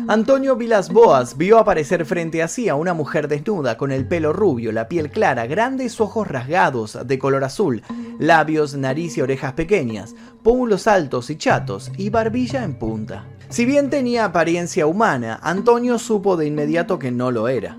Antonio 0.08 0.56
Vilas 0.56 0.90
Boas 0.90 1.38
vio 1.38 1.60
aparecer 1.60 2.06
frente 2.06 2.42
a 2.42 2.48
sí 2.48 2.70
a 2.70 2.76
una 2.76 2.94
mujer 2.94 3.28
desnuda 3.28 3.78
con 3.78 3.92
el 3.92 4.08
pelo 4.08 4.34
rubio, 4.34 4.72
la 4.72 4.88
piel 4.88 5.12
clara, 5.12 5.46
grandes 5.46 6.02
ojos 6.02 6.28
rasgados 6.28 6.98
de 7.06 7.20
color 7.20 7.44
azul, 7.44 7.84
labios, 8.18 8.76
nariz 8.76 9.18
y 9.18 9.22
orejas 9.22 9.54
pequeñas, 9.54 10.16
pómulos 10.44 10.88
altos 10.88 11.30
y 11.30 11.38
chatos 11.38 11.92
y 11.98 12.10
barbilla 12.10 12.64
en 12.64 12.80
punta. 12.80 13.26
Si 13.50 13.66
bien 13.66 13.90
tenía 13.92 14.26
apariencia 14.26 14.88
humana, 14.88 15.40
Antonio 15.44 16.00
supo 16.00 16.36
de 16.36 16.48
inmediato 16.48 16.98
que 16.98 17.12
no 17.12 17.30
lo 17.30 17.48
era. 17.48 17.78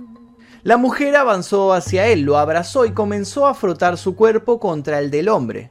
La 0.62 0.76
mujer 0.76 1.16
avanzó 1.16 1.72
hacia 1.72 2.06
él, 2.06 2.22
lo 2.22 2.38
abrazó 2.38 2.86
y 2.86 2.92
comenzó 2.92 3.46
a 3.46 3.54
frotar 3.54 3.98
su 3.98 4.14
cuerpo 4.14 4.58
contra 4.60 5.00
el 5.00 5.10
del 5.10 5.28
hombre, 5.28 5.70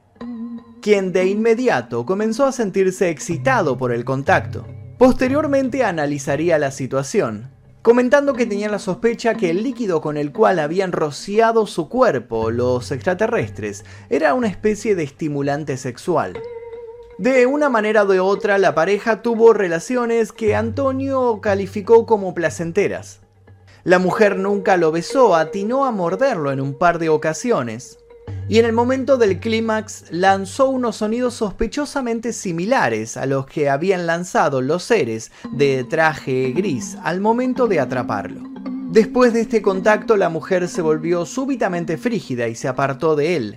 quien 0.81 1.11
de 1.11 1.27
inmediato 1.27 2.05
comenzó 2.05 2.45
a 2.45 2.51
sentirse 2.51 3.09
excitado 3.09 3.77
por 3.77 3.91
el 3.91 4.05
contacto. 4.05 4.65
Posteriormente 4.97 5.83
analizaría 5.83 6.57
la 6.57 6.71
situación, 6.71 7.51
comentando 7.81 8.33
que 8.33 8.45
tenía 8.45 8.69
la 8.69 8.79
sospecha 8.79 9.35
que 9.35 9.49
el 9.49 9.61
líquido 9.61 9.99
con 9.99 10.15
el 10.15 10.31
cual 10.31 10.57
habían 10.57 10.93
rociado 10.93 11.67
su 11.67 11.89
cuerpo 11.89 12.49
los 12.49 12.91
extraterrestres 12.93 13.83
era 14.09 14.33
una 14.33 14.47
especie 14.47 14.95
de 14.95 15.03
estimulante 15.03 15.75
sexual. 15.75 16.39
De 17.17 17.45
una 17.45 17.67
manera 17.67 18.03
o 18.03 18.05
de 18.05 18.21
otra, 18.21 18.57
la 18.57 18.73
pareja 18.73 19.21
tuvo 19.21 19.51
relaciones 19.51 20.31
que 20.31 20.55
Antonio 20.55 21.41
calificó 21.41 22.05
como 22.05 22.33
placenteras. 22.33 23.19
La 23.83 23.99
mujer 23.99 24.37
nunca 24.37 24.77
lo 24.77 24.93
besó, 24.93 25.35
atinó 25.35 25.85
a 25.85 25.91
morderlo 25.91 26.53
en 26.53 26.61
un 26.61 26.73
par 26.73 26.99
de 26.99 27.09
ocasiones, 27.09 27.99
y 28.47 28.59
en 28.59 28.65
el 28.65 28.73
momento 28.73 29.17
del 29.17 29.39
clímax 29.39 30.05
lanzó 30.11 30.69
unos 30.69 30.97
sonidos 30.97 31.33
sospechosamente 31.33 32.31
similares 32.31 33.17
a 33.17 33.25
los 33.25 33.45
que 33.47 33.69
habían 33.69 34.05
lanzado 34.05 34.61
los 34.61 34.83
seres 34.83 35.31
de 35.51 35.83
traje 35.83 36.51
gris 36.51 36.97
al 37.03 37.21
momento 37.21 37.67
de 37.67 37.79
atraparlo. 37.79 38.41
Después 38.91 39.33
de 39.33 39.41
este 39.41 39.61
contacto 39.61 40.15
la 40.15 40.29
mujer 40.29 40.67
se 40.67 40.81
volvió 40.81 41.25
súbitamente 41.25 41.97
frígida 41.97 42.47
y 42.47 42.55
se 42.55 42.67
apartó 42.67 43.15
de 43.15 43.35
él. 43.35 43.55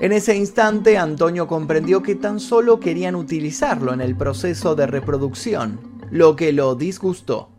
En 0.00 0.12
ese 0.12 0.36
instante 0.36 0.98
Antonio 0.98 1.46
comprendió 1.46 2.02
que 2.02 2.14
tan 2.14 2.40
solo 2.40 2.80
querían 2.80 3.14
utilizarlo 3.14 3.92
en 3.92 4.00
el 4.00 4.16
proceso 4.16 4.74
de 4.74 4.86
reproducción, 4.86 5.78
lo 6.10 6.34
que 6.36 6.52
lo 6.52 6.74
disgustó. 6.74 7.50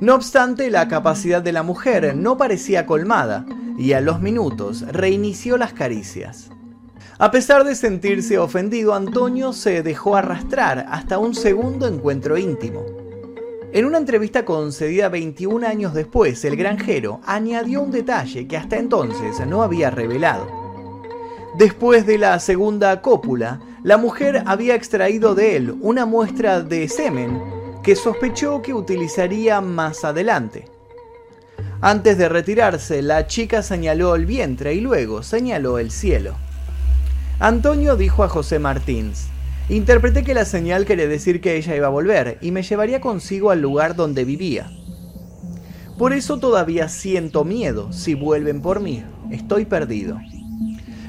No 0.00 0.14
obstante, 0.14 0.70
la 0.70 0.88
capacidad 0.88 1.42
de 1.42 1.52
la 1.52 1.62
mujer 1.62 2.16
no 2.16 2.36
parecía 2.36 2.86
colmada, 2.86 3.46
y 3.76 3.92
a 3.92 4.00
los 4.00 4.20
minutos 4.20 4.82
reinició 4.82 5.56
las 5.56 5.72
caricias. 5.72 6.50
A 7.18 7.30
pesar 7.30 7.64
de 7.64 7.74
sentirse 7.74 8.38
ofendido, 8.38 8.94
Antonio 8.94 9.52
se 9.52 9.82
dejó 9.82 10.16
arrastrar 10.16 10.86
hasta 10.88 11.18
un 11.18 11.34
segundo 11.34 11.86
encuentro 11.86 12.36
íntimo. 12.36 12.84
En 13.72 13.84
una 13.84 13.98
entrevista 13.98 14.44
concedida 14.44 15.08
21 15.08 15.66
años 15.66 15.94
después, 15.94 16.44
el 16.44 16.56
granjero 16.56 17.20
añadió 17.24 17.82
un 17.82 17.90
detalle 17.90 18.46
que 18.46 18.56
hasta 18.56 18.76
entonces 18.76 19.44
no 19.46 19.62
había 19.62 19.90
revelado. 19.90 20.46
Después 21.56 22.04
de 22.04 22.18
la 22.18 22.38
segunda 22.40 23.00
cópula, 23.00 23.60
la 23.84 23.96
mujer 23.96 24.42
había 24.46 24.74
extraído 24.74 25.34
de 25.34 25.56
él 25.56 25.76
una 25.80 26.06
muestra 26.06 26.60
de 26.60 26.88
semen 26.88 27.40
que 27.82 27.94
sospechó 27.94 28.60
que 28.60 28.74
utilizaría 28.74 29.60
más 29.60 30.04
adelante. 30.04 30.73
Antes 31.80 32.16
de 32.18 32.28
retirarse, 32.28 33.02
la 33.02 33.26
chica 33.26 33.62
señaló 33.62 34.14
el 34.14 34.26
vientre 34.26 34.74
y 34.74 34.80
luego 34.80 35.22
señaló 35.22 35.78
el 35.78 35.90
cielo. 35.90 36.36
Antonio 37.38 37.96
dijo 37.96 38.24
a 38.24 38.28
José 38.28 38.58
Martins, 38.58 39.28
Interpreté 39.68 40.24
que 40.24 40.34
la 40.34 40.44
señal 40.44 40.84
quería 40.84 41.08
decir 41.08 41.40
que 41.40 41.56
ella 41.56 41.74
iba 41.74 41.86
a 41.86 41.90
volver 41.90 42.36
y 42.42 42.50
me 42.50 42.62
llevaría 42.62 43.00
consigo 43.00 43.50
al 43.50 43.62
lugar 43.62 43.96
donde 43.96 44.24
vivía. 44.24 44.70
Por 45.96 46.12
eso 46.12 46.38
todavía 46.38 46.88
siento 46.88 47.44
miedo 47.44 47.90
si 47.92 48.14
vuelven 48.14 48.60
por 48.60 48.80
mí. 48.80 49.04
Estoy 49.30 49.64
perdido. 49.64 50.18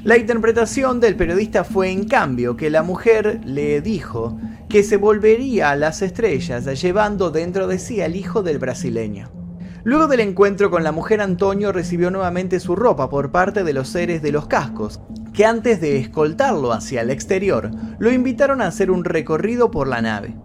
La 0.03 0.17
interpretación 0.17 0.99
del 0.99 1.15
periodista 1.15 1.63
fue 1.63 1.89
en 1.89 2.07
cambio 2.07 2.55
que 2.55 2.69
la 2.69 2.83
mujer 2.83 3.41
le 3.43 3.81
dijo 3.81 4.39
que 4.69 4.83
se 4.83 4.97
volvería 4.97 5.71
a 5.71 5.75
las 5.75 6.01
estrellas 6.01 6.65
llevando 6.81 7.31
dentro 7.31 7.67
de 7.67 7.79
sí 7.79 8.01
al 8.01 8.15
hijo 8.15 8.41
del 8.41 8.59
brasileño. 8.59 9.44
Luego 9.85 10.07
del 10.07 10.21
encuentro 10.21 10.71
con 10.71 10.83
la 10.83 10.91
mujer, 10.91 11.21
Antonio 11.21 11.71
recibió 11.71 12.09
nuevamente 12.09 12.59
su 12.59 12.75
ropa 12.75 13.07
por 13.07 13.29
parte 13.29 13.63
de 13.63 13.71
los 13.71 13.87
seres 13.87 14.23
de 14.23 14.31
los 14.31 14.47
cascos, 14.47 14.99
que 15.31 15.45
antes 15.45 15.79
de 15.79 15.99
escoltarlo 15.99 16.73
hacia 16.73 17.01
el 17.01 17.11
exterior, 17.11 17.69
lo 17.99 18.11
invitaron 18.11 18.63
a 18.63 18.67
hacer 18.67 18.89
un 18.89 19.05
recorrido 19.05 19.69
por 19.69 19.87
la 19.87 20.01
nave. 20.01 20.35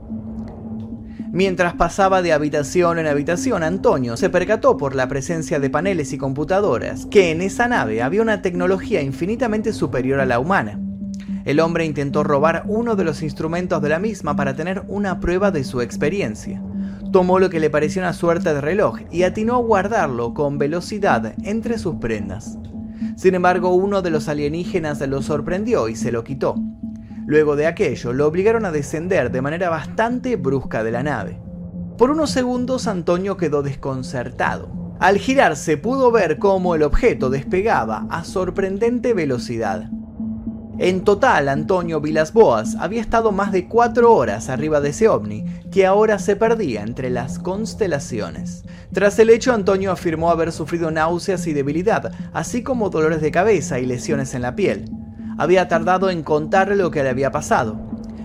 Mientras 1.32 1.72
pasaba 1.72 2.20
de 2.20 2.34
habitación 2.34 2.98
en 2.98 3.06
habitación, 3.06 3.62
Antonio 3.62 4.18
se 4.18 4.28
percató 4.28 4.76
por 4.76 4.94
la 4.94 5.08
presencia 5.08 5.58
de 5.58 5.70
paneles 5.70 6.12
y 6.12 6.18
computadoras 6.18 7.06
que 7.06 7.30
en 7.30 7.40
esa 7.40 7.66
nave 7.66 8.02
había 8.02 8.20
una 8.20 8.42
tecnología 8.42 9.00
infinitamente 9.00 9.72
superior 9.72 10.20
a 10.20 10.26
la 10.26 10.38
humana. 10.38 10.78
El 11.46 11.60
hombre 11.60 11.86
intentó 11.86 12.24
robar 12.24 12.64
uno 12.66 12.94
de 12.94 13.04
los 13.04 13.22
instrumentos 13.22 13.80
de 13.80 13.88
la 13.88 13.98
misma 13.98 14.36
para 14.36 14.54
tener 14.54 14.82
una 14.86 15.18
prueba 15.18 15.50
de 15.50 15.64
su 15.64 15.80
experiencia. 15.80 16.62
Tomó 17.12 17.40
lo 17.40 17.50
que 17.50 17.58
le 17.58 17.70
pareció 17.70 18.02
una 18.02 18.12
suerte 18.12 18.54
de 18.54 18.60
reloj 18.60 19.00
y 19.10 19.24
atinó 19.24 19.56
a 19.56 19.58
guardarlo 19.58 20.32
con 20.32 20.58
velocidad 20.58 21.34
entre 21.42 21.76
sus 21.76 21.96
prendas. 21.96 22.56
Sin 23.16 23.34
embargo, 23.34 23.74
uno 23.74 24.00
de 24.00 24.10
los 24.10 24.28
alienígenas 24.28 25.00
lo 25.00 25.20
sorprendió 25.20 25.88
y 25.88 25.96
se 25.96 26.12
lo 26.12 26.22
quitó. 26.22 26.54
Luego 27.26 27.56
de 27.56 27.66
aquello, 27.66 28.12
lo 28.12 28.26
obligaron 28.26 28.64
a 28.64 28.70
descender 28.70 29.30
de 29.32 29.42
manera 29.42 29.70
bastante 29.70 30.36
brusca 30.36 30.84
de 30.84 30.92
la 30.92 31.02
nave. 31.02 31.40
Por 31.98 32.10
unos 32.10 32.30
segundos 32.30 32.86
Antonio 32.86 33.36
quedó 33.36 33.62
desconcertado. 33.62 34.96
Al 35.00 35.18
girarse 35.18 35.76
pudo 35.76 36.10
ver 36.10 36.38
cómo 36.38 36.74
el 36.74 36.82
objeto 36.82 37.28
despegaba 37.28 38.06
a 38.08 38.24
sorprendente 38.24 39.14
velocidad. 39.14 39.90
En 40.82 41.04
total, 41.04 41.48
Antonio 41.48 42.00
Vilas 42.00 42.32
Boas 42.32 42.74
había 42.80 43.00
estado 43.00 43.30
más 43.30 43.52
de 43.52 43.68
cuatro 43.68 44.12
horas 44.12 44.48
arriba 44.48 44.80
de 44.80 44.88
ese 44.88 45.08
ovni, 45.08 45.44
que 45.70 45.86
ahora 45.86 46.18
se 46.18 46.34
perdía 46.34 46.82
entre 46.82 47.10
las 47.10 47.38
constelaciones. 47.38 48.64
Tras 48.92 49.18
el 49.18 49.30
hecho, 49.30 49.52
Antonio 49.52 49.92
afirmó 49.92 50.30
haber 50.30 50.50
sufrido 50.50 50.90
náuseas 50.90 51.46
y 51.46 51.52
debilidad, 51.52 52.10
así 52.32 52.62
como 52.62 52.90
dolores 52.90 53.20
de 53.20 53.30
cabeza 53.30 53.78
y 53.78 53.86
lesiones 53.86 54.34
en 54.34 54.42
la 54.42 54.56
piel 54.56 54.90
había 55.40 55.68
tardado 55.68 56.10
en 56.10 56.22
contarle 56.22 56.76
lo 56.76 56.90
que 56.90 57.02
le 57.02 57.08
había 57.08 57.30
pasado. 57.30 57.80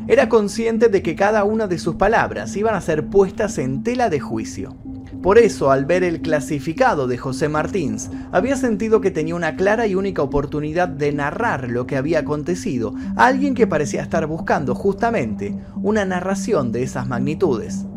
Era 0.06 0.28
consciente 0.28 0.90
de 0.90 1.02
que 1.02 1.16
cada 1.16 1.46
una 1.46 1.66
de 1.66 1.80
sus 1.80 1.96
palabras 1.96 2.54
iban 2.58 2.76
a 2.76 2.82
ser 2.82 3.08
puestas 3.08 3.58
en 3.58 3.84
tela 3.84 4.10
de 4.10 4.20
juicio. 4.20 4.76
Por 5.25 5.39
eso, 5.39 5.72
al 5.72 5.86
ver 5.86 6.03
el 6.03 6.22
clasificado 6.22 7.08
de 7.08 7.17
José 7.17 7.50
Martins, 7.50 8.12
había 8.32 8.55
sentido 8.55 9.01
que 9.01 9.10
tenía 9.10 9.34
una 9.34 9.55
clara 9.55 9.88
y 9.88 9.96
única 9.96 10.22
oportunidad 10.22 10.88
de 10.88 11.12
narrar 11.13 11.67
lo 11.72 11.88
que 11.88 11.98
había 11.98 12.20
acontecido 12.20 12.94
a 13.15 13.25
alguien 13.25 13.55
que 13.55 13.65
parecía 13.65 14.03
estar 14.03 14.27
buscando 14.27 14.75
justamente 14.75 15.58
una 15.82 16.05
narración 16.05 16.72
de 16.72 16.84
esas 16.84 17.08
magnitudes. 17.08 17.88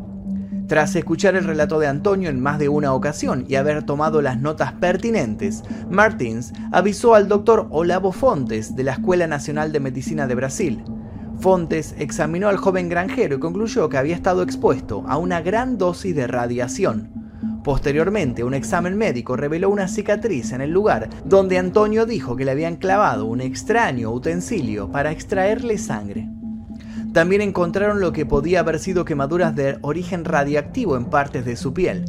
Tras 0.68 0.96
escuchar 0.96 1.34
el 1.34 1.44
relato 1.44 1.78
de 1.78 1.86
Antonio 1.86 2.30
en 2.30 2.40
más 2.40 2.58
de 2.58 2.70
una 2.70 2.94
ocasión 2.94 3.44
y 3.46 3.56
haber 3.56 3.82
tomado 3.82 4.22
las 4.22 4.40
notas 4.40 4.72
pertinentes, 4.72 5.64
Martins 5.90 6.54
avisó 6.72 7.14
al 7.14 7.28
doctor 7.28 7.66
Olavo 7.68 8.10
Fontes 8.10 8.74
de 8.74 8.84
la 8.84 8.92
Escuela 8.92 9.26
Nacional 9.26 9.70
de 9.70 9.80
Medicina 9.80 10.26
de 10.26 10.34
Brasil. 10.34 10.82
Fontes 11.40 11.94
examinó 11.98 12.48
al 12.48 12.56
joven 12.56 12.88
granjero 12.88 13.36
y 13.36 13.38
concluyó 13.38 13.88
que 13.88 13.96
había 13.96 14.16
estado 14.16 14.42
expuesto 14.42 15.04
a 15.06 15.18
una 15.18 15.40
gran 15.40 15.78
dosis 15.78 16.14
de 16.14 16.26
radiación. 16.26 17.10
Posteriormente, 17.62 18.42
un 18.42 18.54
examen 18.54 18.96
médico 18.96 19.36
reveló 19.36 19.70
una 19.70 19.88
cicatriz 19.88 20.52
en 20.52 20.62
el 20.62 20.70
lugar 20.70 21.08
donde 21.24 21.58
Antonio 21.58 22.06
dijo 22.06 22.34
que 22.34 22.44
le 22.44 22.50
habían 22.50 22.76
clavado 22.76 23.26
un 23.26 23.40
extraño 23.40 24.10
utensilio 24.10 24.90
para 24.90 25.12
extraerle 25.12 25.78
sangre. 25.78 26.28
También 27.12 27.40
encontraron 27.40 28.00
lo 28.00 28.12
que 28.12 28.26
podía 28.26 28.60
haber 28.60 28.78
sido 28.78 29.04
quemaduras 29.04 29.54
de 29.54 29.78
origen 29.82 30.24
radiactivo 30.24 30.96
en 30.96 31.06
partes 31.06 31.44
de 31.44 31.56
su 31.56 31.72
piel. 31.72 32.04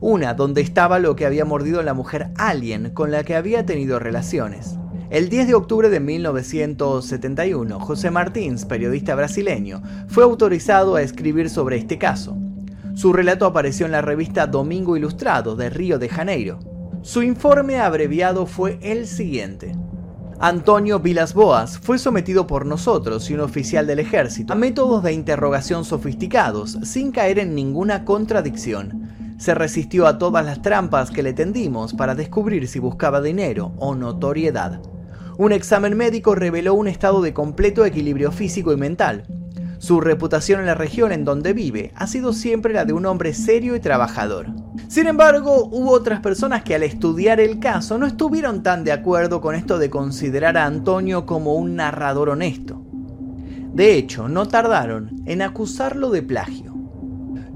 Una 0.00 0.34
donde 0.34 0.60
estaba 0.60 0.98
lo 0.98 1.16
que 1.16 1.26
había 1.26 1.44
mordido 1.44 1.82
la 1.82 1.94
mujer 1.94 2.30
alien 2.36 2.90
con 2.90 3.10
la 3.10 3.24
que 3.24 3.36
había 3.36 3.66
tenido 3.66 3.98
relaciones. 3.98 4.76
El 5.10 5.28
10 5.28 5.48
de 5.48 5.54
octubre 5.54 5.90
de 5.90 5.98
1971, 5.98 7.80
José 7.80 8.12
Martins, 8.12 8.64
periodista 8.64 9.16
brasileño, 9.16 9.82
fue 10.06 10.22
autorizado 10.22 10.94
a 10.94 11.02
escribir 11.02 11.50
sobre 11.50 11.78
este 11.78 11.98
caso. 11.98 12.36
Su 12.94 13.12
relato 13.12 13.44
apareció 13.44 13.86
en 13.86 13.92
la 13.92 14.02
revista 14.02 14.46
Domingo 14.46 14.96
Ilustrado 14.96 15.56
de 15.56 15.68
Río 15.68 15.98
de 15.98 16.08
Janeiro. 16.08 16.60
Su 17.02 17.24
informe 17.24 17.80
abreviado 17.80 18.46
fue 18.46 18.78
el 18.82 19.08
siguiente. 19.08 19.74
Antonio 20.38 21.00
Vilas 21.00 21.34
Boas 21.34 21.76
fue 21.76 21.98
sometido 21.98 22.46
por 22.46 22.64
nosotros 22.64 23.28
y 23.30 23.34
un 23.34 23.40
oficial 23.40 23.88
del 23.88 23.98
ejército 23.98 24.52
a 24.52 24.56
métodos 24.56 25.02
de 25.02 25.12
interrogación 25.12 25.84
sofisticados, 25.84 26.78
sin 26.84 27.10
caer 27.10 27.40
en 27.40 27.56
ninguna 27.56 28.04
contradicción. 28.04 29.10
Se 29.38 29.56
resistió 29.56 30.06
a 30.06 30.18
todas 30.18 30.46
las 30.46 30.62
trampas 30.62 31.10
que 31.10 31.24
le 31.24 31.32
tendimos 31.32 31.94
para 31.94 32.14
descubrir 32.14 32.68
si 32.68 32.78
buscaba 32.78 33.20
dinero 33.20 33.72
o 33.78 33.96
notoriedad. 33.96 34.80
Un 35.40 35.52
examen 35.52 35.96
médico 35.96 36.34
reveló 36.34 36.74
un 36.74 36.86
estado 36.86 37.22
de 37.22 37.32
completo 37.32 37.86
equilibrio 37.86 38.30
físico 38.30 38.74
y 38.74 38.76
mental. 38.76 39.24
Su 39.78 40.02
reputación 40.02 40.60
en 40.60 40.66
la 40.66 40.74
región 40.74 41.12
en 41.12 41.24
donde 41.24 41.54
vive 41.54 41.92
ha 41.96 42.06
sido 42.06 42.34
siempre 42.34 42.74
la 42.74 42.84
de 42.84 42.92
un 42.92 43.06
hombre 43.06 43.32
serio 43.32 43.74
y 43.74 43.80
trabajador. 43.80 44.48
Sin 44.88 45.06
embargo, 45.06 45.66
hubo 45.72 45.92
otras 45.92 46.20
personas 46.20 46.62
que 46.62 46.74
al 46.74 46.82
estudiar 46.82 47.40
el 47.40 47.58
caso 47.58 47.96
no 47.96 48.04
estuvieron 48.04 48.62
tan 48.62 48.84
de 48.84 48.92
acuerdo 48.92 49.40
con 49.40 49.54
esto 49.54 49.78
de 49.78 49.88
considerar 49.88 50.58
a 50.58 50.66
Antonio 50.66 51.24
como 51.24 51.54
un 51.54 51.74
narrador 51.74 52.28
honesto. 52.28 52.84
De 53.72 53.94
hecho, 53.94 54.28
no 54.28 54.46
tardaron 54.46 55.22
en 55.24 55.40
acusarlo 55.40 56.10
de 56.10 56.20
plagio. 56.20 56.69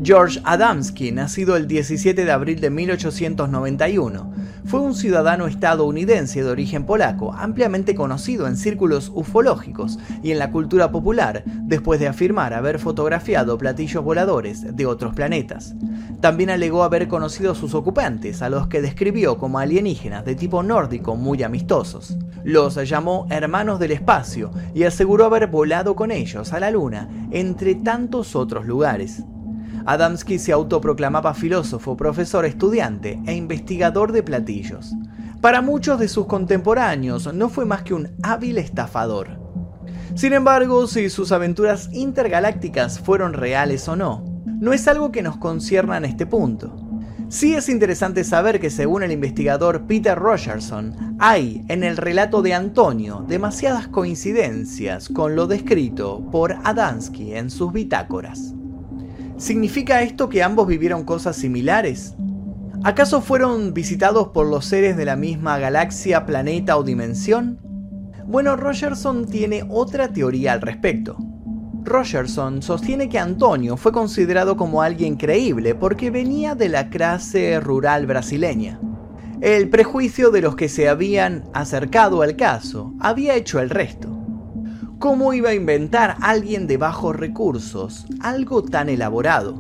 George 0.03 0.41
Adamski, 0.45 1.13
nacido 1.13 1.57
el 1.57 1.69
17 1.69 2.25
de 2.25 2.33
abril 2.33 2.61
de 2.61 2.69
1891, 2.69 4.33
fue 4.65 4.81
un 4.81 4.95
ciudadano 4.95 5.47
estadounidense 5.47 6.43
de 6.43 6.51
origen 6.51 6.85
polaco, 6.85 7.33
ampliamente 7.33 7.95
conocido 7.95 8.49
en 8.49 8.57
círculos 8.57 9.13
ufológicos 9.15 10.01
y 10.23 10.33
en 10.33 10.41
la 10.41 10.51
cultura 10.51 10.91
popular, 10.91 11.45
después 11.47 12.01
de 12.01 12.09
afirmar 12.09 12.55
haber 12.55 12.81
fotografiado 12.81 13.57
platillos 13.57 14.03
voladores 14.03 14.77
de 14.77 14.85
otros 14.85 15.15
planetas. 15.15 15.75
También 16.21 16.51
alegó 16.51 16.83
haber 16.83 17.07
conocido 17.07 17.53
a 17.53 17.55
sus 17.55 17.75
ocupantes, 17.75 18.43
a 18.43 18.49
los 18.49 18.67
que 18.67 18.83
describió 18.83 19.39
como 19.39 19.61
alienígenas 19.61 20.25
de 20.25 20.35
tipo 20.35 20.65
nórdico 20.65 21.15
muy 21.15 21.43
amistosos. 21.45 22.17
Los 22.43 22.75
llamó 22.89 23.27
hermanos 23.31 23.79
del 23.79 23.93
espacio 23.93 24.51
y 24.75 24.83
aseguró 24.83 25.27
haber 25.27 25.47
volado 25.47 25.95
con 25.95 26.11
ellos 26.11 26.53
a 26.53 26.59
la 26.59 26.71
Luna, 26.73 27.09
entre 27.31 27.77
tantos 27.77 28.35
otros 28.35 28.67
lugares. 28.67 29.23
Adamski 29.87 30.39
se 30.39 30.53
autoproclamaba 30.53 31.35
filósofo, 31.35 31.97
profesor, 31.97 32.45
estudiante 32.45 33.21
e 33.27 33.35
investigador 33.35 34.13
de 34.13 34.23
platillos. 34.23 34.93
Para 35.41 35.61
muchos 35.61 35.99
de 36.01 36.09
sus 36.09 36.27
contemporáneos 36.27 37.33
no 37.35 37.51
fue 37.51 37.67
más 37.67 37.83
que 37.83 37.93
un 37.93 38.09
hábil 38.23 38.57
estafador. 38.57 39.39
Sin 40.15 40.33
embargo, 40.33 40.87
si 40.87 41.11
sus 41.11 41.33
aventuras 41.33 41.91
intergalácticas 41.93 42.99
fueron 42.99 43.35
reales 43.35 43.87
o 43.89 43.97
no, 43.97 44.25
no 44.61 44.73
es 44.73 44.89
algo 44.89 45.13
que 45.13 45.23
nos 45.23 45.37
concierna 45.37 45.99
en 45.99 46.07
este 46.07 46.25
punto. 46.25 46.75
Sí 47.29 47.55
es 47.55 47.69
interesante 47.69 48.23
saber 48.23 48.61
que 48.61 48.71
según 48.71 49.03
el 49.03 49.13
investigador 49.13 49.87
Peter 49.87 50.17
Rogerson, 50.17 51.17
hay 51.19 51.65
en 51.69 51.83
el 51.83 51.97
relato 51.97 52.43
de 52.43 52.55
Antonio 52.55 53.25
demasiadas 53.27 53.89
coincidencias 53.89 55.09
con 55.09 55.35
lo 55.35 55.47
descrito 55.47 56.25
por 56.31 56.57
Adamski 56.65 57.35
en 57.35 57.51
sus 57.51 57.73
bitácoras. 57.73 58.55
¿Significa 59.37 60.03
esto 60.03 60.29
que 60.29 60.43
ambos 60.43 60.69
vivieron 60.69 61.05
cosas 61.05 61.37
similares? 61.37 62.15
¿Acaso 62.85 63.21
fueron 63.21 63.75
visitados 63.75 64.29
por 64.29 64.47
los 64.47 64.65
seres 64.65 64.97
de 64.97 65.05
la 65.05 65.17
misma 65.17 65.59
galaxia, 65.59 66.25
planeta 66.25 66.77
o 66.77 66.85
dimensión? 66.85 67.59
Bueno, 68.27 68.57
Rogerson 68.57 69.27
tiene 69.27 69.65
otra 69.69 70.13
teoría 70.13 70.53
al 70.53 70.61
respecto. 70.61 71.17
Rogerson 71.83 72.63
sostiene 72.63 73.09
que 73.09 73.19
Antonio 73.19 73.77
fue 73.77 73.93
considerado 73.93 74.57
como 74.57 74.83
alguien 74.83 75.17
creíble 75.17 75.75
porque 75.75 76.11
venía 76.11 76.55
de 76.55 76.69
la 76.69 76.89
clase 76.89 77.59
rural 77.59 78.07
brasileña. 78.07 78.81
El 79.41 79.69
prejuicio 79.69 80.31
de 80.31 80.43
los 80.43 80.55
que 80.55 80.69
se 80.69 80.89
habían 80.89 81.45
acercado 81.53 82.23
al 82.23 82.37
caso 82.37 82.95
había 83.01 83.35
hecho 83.35 83.61
el 83.61 83.69
resto. 83.69 84.14
¿Cómo 84.99 85.35
iba 85.35 85.51
a 85.51 85.55
inventar 85.55 86.17
alguien 86.21 86.67
de 86.67 86.77
bajos 86.77 87.15
recursos 87.17 88.07
algo 88.21 88.63
tan 88.63 88.89
elaborado? 88.89 89.55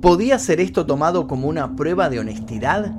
¿Podía 0.00 0.38
ser 0.38 0.60
esto 0.60 0.86
tomado 0.86 1.28
como 1.28 1.46
una 1.46 1.76
prueba 1.76 2.08
de 2.08 2.18
honestidad? 2.18 2.92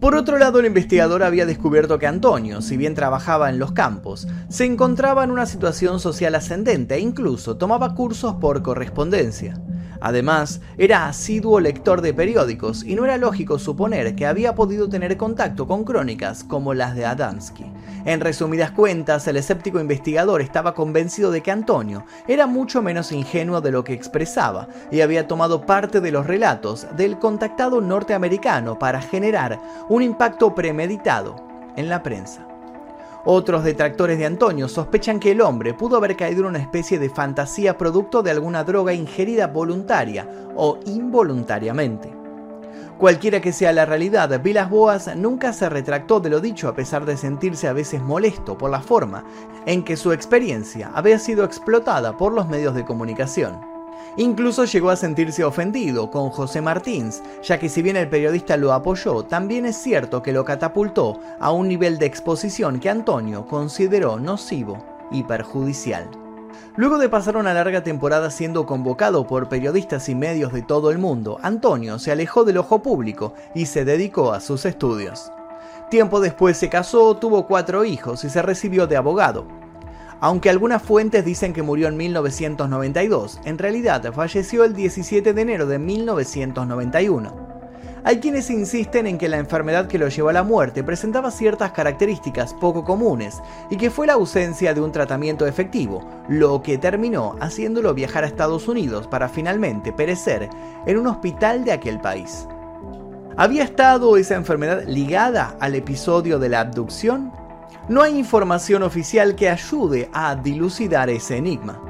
Por 0.00 0.14
otro 0.14 0.38
lado, 0.38 0.60
el 0.60 0.66
investigador 0.66 1.22
había 1.22 1.46
descubierto 1.46 1.98
que 1.98 2.06
Antonio, 2.06 2.60
si 2.60 2.76
bien 2.76 2.94
trabajaba 2.94 3.48
en 3.48 3.58
los 3.58 3.72
campos, 3.72 4.28
se 4.48 4.64
encontraba 4.64 5.24
en 5.24 5.30
una 5.30 5.46
situación 5.46 5.98
social 5.98 6.34
ascendente 6.34 6.96
e 6.96 7.00
incluso 7.00 7.56
tomaba 7.56 7.94
cursos 7.94 8.34
por 8.34 8.62
correspondencia. 8.62 9.60
Además, 10.00 10.60
era 10.76 11.08
asiduo 11.08 11.58
lector 11.58 12.02
de 12.02 12.14
periódicos 12.14 12.84
y 12.84 12.94
no 12.94 13.04
era 13.04 13.16
lógico 13.16 13.58
suponer 13.58 14.14
que 14.14 14.26
había 14.26 14.54
podido 14.54 14.88
tener 14.88 15.16
contacto 15.16 15.66
con 15.66 15.84
crónicas 15.84 16.44
como 16.44 16.74
las 16.74 16.94
de 16.94 17.06
Adansky. 17.06 17.64
En 18.08 18.20
resumidas 18.20 18.70
cuentas, 18.70 19.28
el 19.28 19.36
escéptico 19.36 19.80
investigador 19.80 20.40
estaba 20.40 20.72
convencido 20.72 21.30
de 21.30 21.42
que 21.42 21.50
Antonio 21.50 22.06
era 22.26 22.46
mucho 22.46 22.80
menos 22.80 23.12
ingenuo 23.12 23.60
de 23.60 23.70
lo 23.70 23.84
que 23.84 23.92
expresaba 23.92 24.66
y 24.90 25.02
había 25.02 25.28
tomado 25.28 25.66
parte 25.66 26.00
de 26.00 26.10
los 26.10 26.26
relatos 26.26 26.86
del 26.96 27.18
contactado 27.18 27.82
norteamericano 27.82 28.78
para 28.78 29.02
generar 29.02 29.60
un 29.90 30.00
impacto 30.00 30.54
premeditado 30.54 31.36
en 31.76 31.90
la 31.90 32.02
prensa. 32.02 32.48
Otros 33.26 33.62
detractores 33.62 34.18
de 34.18 34.24
Antonio 34.24 34.68
sospechan 34.68 35.20
que 35.20 35.32
el 35.32 35.42
hombre 35.42 35.74
pudo 35.74 35.98
haber 35.98 36.16
caído 36.16 36.40
en 36.40 36.46
una 36.46 36.60
especie 36.60 36.98
de 36.98 37.10
fantasía 37.10 37.76
producto 37.76 38.22
de 38.22 38.30
alguna 38.30 38.64
droga 38.64 38.94
ingerida 38.94 39.48
voluntaria 39.48 40.26
o 40.56 40.78
involuntariamente. 40.86 42.17
Cualquiera 42.98 43.40
que 43.40 43.52
sea 43.52 43.72
la 43.72 43.86
realidad, 43.86 44.42
Vilas 44.42 44.68
Boas 44.68 45.14
nunca 45.14 45.52
se 45.52 45.68
retractó 45.68 46.18
de 46.18 46.30
lo 46.30 46.40
dicho 46.40 46.66
a 46.66 46.74
pesar 46.74 47.06
de 47.06 47.16
sentirse 47.16 47.68
a 47.68 47.72
veces 47.72 48.02
molesto 48.02 48.58
por 48.58 48.72
la 48.72 48.80
forma 48.80 49.22
en 49.66 49.84
que 49.84 49.96
su 49.96 50.10
experiencia 50.10 50.90
había 50.92 51.20
sido 51.20 51.44
explotada 51.44 52.16
por 52.16 52.32
los 52.32 52.48
medios 52.48 52.74
de 52.74 52.84
comunicación. 52.84 53.60
Incluso 54.16 54.64
llegó 54.64 54.90
a 54.90 54.96
sentirse 54.96 55.44
ofendido 55.44 56.10
con 56.10 56.30
José 56.30 56.60
Martins, 56.60 57.22
ya 57.44 57.60
que 57.60 57.68
si 57.68 57.82
bien 57.82 57.96
el 57.96 58.08
periodista 58.08 58.56
lo 58.56 58.72
apoyó, 58.72 59.22
también 59.22 59.64
es 59.64 59.76
cierto 59.76 60.20
que 60.20 60.32
lo 60.32 60.44
catapultó 60.44 61.20
a 61.38 61.52
un 61.52 61.68
nivel 61.68 61.98
de 61.98 62.06
exposición 62.06 62.80
que 62.80 62.90
Antonio 62.90 63.46
consideró 63.46 64.18
nocivo 64.18 64.84
y 65.12 65.22
perjudicial. 65.22 66.27
Luego 66.76 66.98
de 66.98 67.08
pasar 67.08 67.36
una 67.36 67.54
larga 67.54 67.82
temporada 67.82 68.30
siendo 68.30 68.66
convocado 68.66 69.26
por 69.26 69.48
periodistas 69.48 70.08
y 70.08 70.14
medios 70.14 70.52
de 70.52 70.62
todo 70.62 70.90
el 70.90 70.98
mundo, 70.98 71.38
Antonio 71.42 71.98
se 71.98 72.12
alejó 72.12 72.44
del 72.44 72.58
ojo 72.58 72.82
público 72.82 73.34
y 73.54 73.66
se 73.66 73.84
dedicó 73.84 74.32
a 74.32 74.40
sus 74.40 74.64
estudios. 74.64 75.32
Tiempo 75.90 76.20
después 76.20 76.56
se 76.56 76.68
casó, 76.68 77.16
tuvo 77.16 77.46
cuatro 77.46 77.84
hijos 77.84 78.22
y 78.24 78.30
se 78.30 78.42
recibió 78.42 78.86
de 78.86 78.96
abogado. 78.96 79.46
Aunque 80.20 80.50
algunas 80.50 80.82
fuentes 80.82 81.24
dicen 81.24 81.52
que 81.52 81.62
murió 81.62 81.88
en 81.88 81.96
1992, 81.96 83.40
en 83.44 83.56
realidad 83.56 84.12
falleció 84.12 84.64
el 84.64 84.74
17 84.74 85.32
de 85.32 85.42
enero 85.42 85.66
de 85.66 85.78
1991. 85.78 87.47
Hay 88.04 88.20
quienes 88.20 88.48
insisten 88.50 89.06
en 89.06 89.18
que 89.18 89.28
la 89.28 89.38
enfermedad 89.38 89.88
que 89.88 89.98
lo 89.98 90.08
llevó 90.08 90.28
a 90.28 90.32
la 90.32 90.42
muerte 90.42 90.84
presentaba 90.84 91.30
ciertas 91.30 91.72
características 91.72 92.54
poco 92.54 92.84
comunes 92.84 93.42
y 93.70 93.76
que 93.76 93.90
fue 93.90 94.06
la 94.06 94.14
ausencia 94.14 94.72
de 94.72 94.80
un 94.80 94.92
tratamiento 94.92 95.46
efectivo, 95.46 96.08
lo 96.28 96.62
que 96.62 96.78
terminó 96.78 97.36
haciéndolo 97.40 97.94
viajar 97.94 98.24
a 98.24 98.28
Estados 98.28 98.68
Unidos 98.68 99.06
para 99.06 99.28
finalmente 99.28 99.92
perecer 99.92 100.48
en 100.86 100.98
un 100.98 101.08
hospital 101.08 101.64
de 101.64 101.72
aquel 101.72 102.00
país. 102.00 102.46
¿Había 103.36 103.64
estado 103.64 104.16
esa 104.16 104.34
enfermedad 104.34 104.84
ligada 104.86 105.56
al 105.60 105.74
episodio 105.74 106.38
de 106.38 106.48
la 106.48 106.60
abducción? 106.60 107.32
No 107.88 108.02
hay 108.02 108.18
información 108.18 108.82
oficial 108.82 109.34
que 109.34 109.48
ayude 109.48 110.08
a 110.12 110.34
dilucidar 110.36 111.10
ese 111.10 111.36
enigma. 111.36 111.87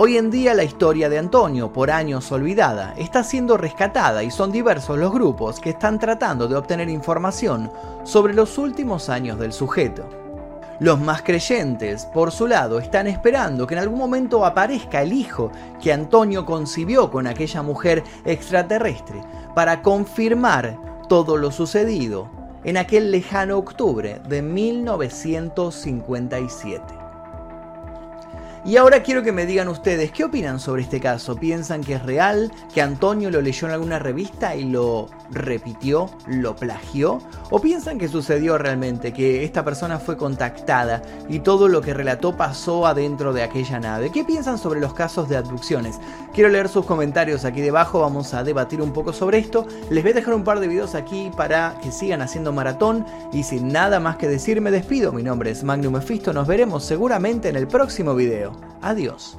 Hoy 0.00 0.16
en 0.16 0.30
día 0.30 0.54
la 0.54 0.62
historia 0.62 1.08
de 1.08 1.18
Antonio, 1.18 1.72
por 1.72 1.90
años 1.90 2.30
olvidada, 2.30 2.94
está 2.96 3.24
siendo 3.24 3.56
rescatada 3.56 4.22
y 4.22 4.30
son 4.30 4.52
diversos 4.52 4.96
los 4.96 5.12
grupos 5.12 5.58
que 5.58 5.70
están 5.70 5.98
tratando 5.98 6.46
de 6.46 6.54
obtener 6.54 6.88
información 6.88 7.72
sobre 8.04 8.32
los 8.32 8.58
últimos 8.58 9.08
años 9.08 9.40
del 9.40 9.52
sujeto. 9.52 10.08
Los 10.78 11.00
más 11.00 11.22
creyentes, 11.22 12.06
por 12.14 12.30
su 12.30 12.46
lado, 12.46 12.78
están 12.78 13.08
esperando 13.08 13.66
que 13.66 13.74
en 13.74 13.80
algún 13.80 13.98
momento 13.98 14.46
aparezca 14.46 15.02
el 15.02 15.12
hijo 15.12 15.50
que 15.82 15.92
Antonio 15.92 16.46
concibió 16.46 17.10
con 17.10 17.26
aquella 17.26 17.62
mujer 17.62 18.04
extraterrestre 18.24 19.20
para 19.56 19.82
confirmar 19.82 20.78
todo 21.08 21.36
lo 21.36 21.50
sucedido 21.50 22.30
en 22.62 22.76
aquel 22.76 23.10
lejano 23.10 23.58
octubre 23.58 24.20
de 24.28 24.42
1957. 24.42 26.97
Y 28.68 28.76
ahora 28.76 29.02
quiero 29.02 29.22
que 29.22 29.32
me 29.32 29.46
digan 29.46 29.68
ustedes, 29.68 30.12
¿qué 30.12 30.24
opinan 30.24 30.60
sobre 30.60 30.82
este 30.82 31.00
caso? 31.00 31.36
¿Piensan 31.36 31.82
que 31.82 31.94
es 31.94 32.02
real? 32.02 32.52
¿Que 32.74 32.82
Antonio 32.82 33.30
lo 33.30 33.40
leyó 33.40 33.66
en 33.66 33.72
alguna 33.72 33.98
revista 33.98 34.54
y 34.54 34.64
lo 34.64 35.08
repitió, 35.30 36.10
lo 36.26 36.54
plagió? 36.54 37.22
¿O 37.48 37.62
piensan 37.62 37.96
que 37.96 38.08
sucedió 38.08 38.58
realmente, 38.58 39.14
que 39.14 39.42
esta 39.42 39.64
persona 39.64 39.98
fue 39.98 40.18
contactada 40.18 41.00
y 41.30 41.38
todo 41.38 41.66
lo 41.68 41.80
que 41.80 41.94
relató 41.94 42.36
pasó 42.36 42.86
adentro 42.86 43.32
de 43.32 43.42
aquella 43.42 43.80
nave? 43.80 44.10
¿Qué 44.12 44.22
piensan 44.22 44.58
sobre 44.58 44.80
los 44.80 44.92
casos 44.92 45.30
de 45.30 45.38
abducciones? 45.38 45.98
Quiero 46.34 46.50
leer 46.50 46.68
sus 46.68 46.84
comentarios 46.84 47.46
aquí 47.46 47.62
debajo, 47.62 48.00
vamos 48.00 48.34
a 48.34 48.44
debatir 48.44 48.82
un 48.82 48.92
poco 48.92 49.14
sobre 49.14 49.38
esto. 49.38 49.66
Les 49.88 50.04
voy 50.04 50.12
a 50.12 50.16
dejar 50.16 50.34
un 50.34 50.44
par 50.44 50.60
de 50.60 50.68
videos 50.68 50.94
aquí 50.94 51.30
para 51.34 51.78
que 51.82 51.90
sigan 51.90 52.20
haciendo 52.20 52.52
maratón 52.52 53.06
y 53.32 53.44
sin 53.44 53.68
nada 53.68 53.98
más 53.98 54.18
que 54.18 54.28
decir 54.28 54.60
me 54.60 54.70
despido. 54.70 55.10
Mi 55.10 55.22
nombre 55.22 55.52
es 55.52 55.64
Magnum 55.64 55.94
Mephisto, 55.94 56.34
nos 56.34 56.46
veremos 56.46 56.84
seguramente 56.84 57.48
en 57.48 57.56
el 57.56 57.66
próximo 57.66 58.14
video. 58.14 58.57
Adiós. 58.82 59.36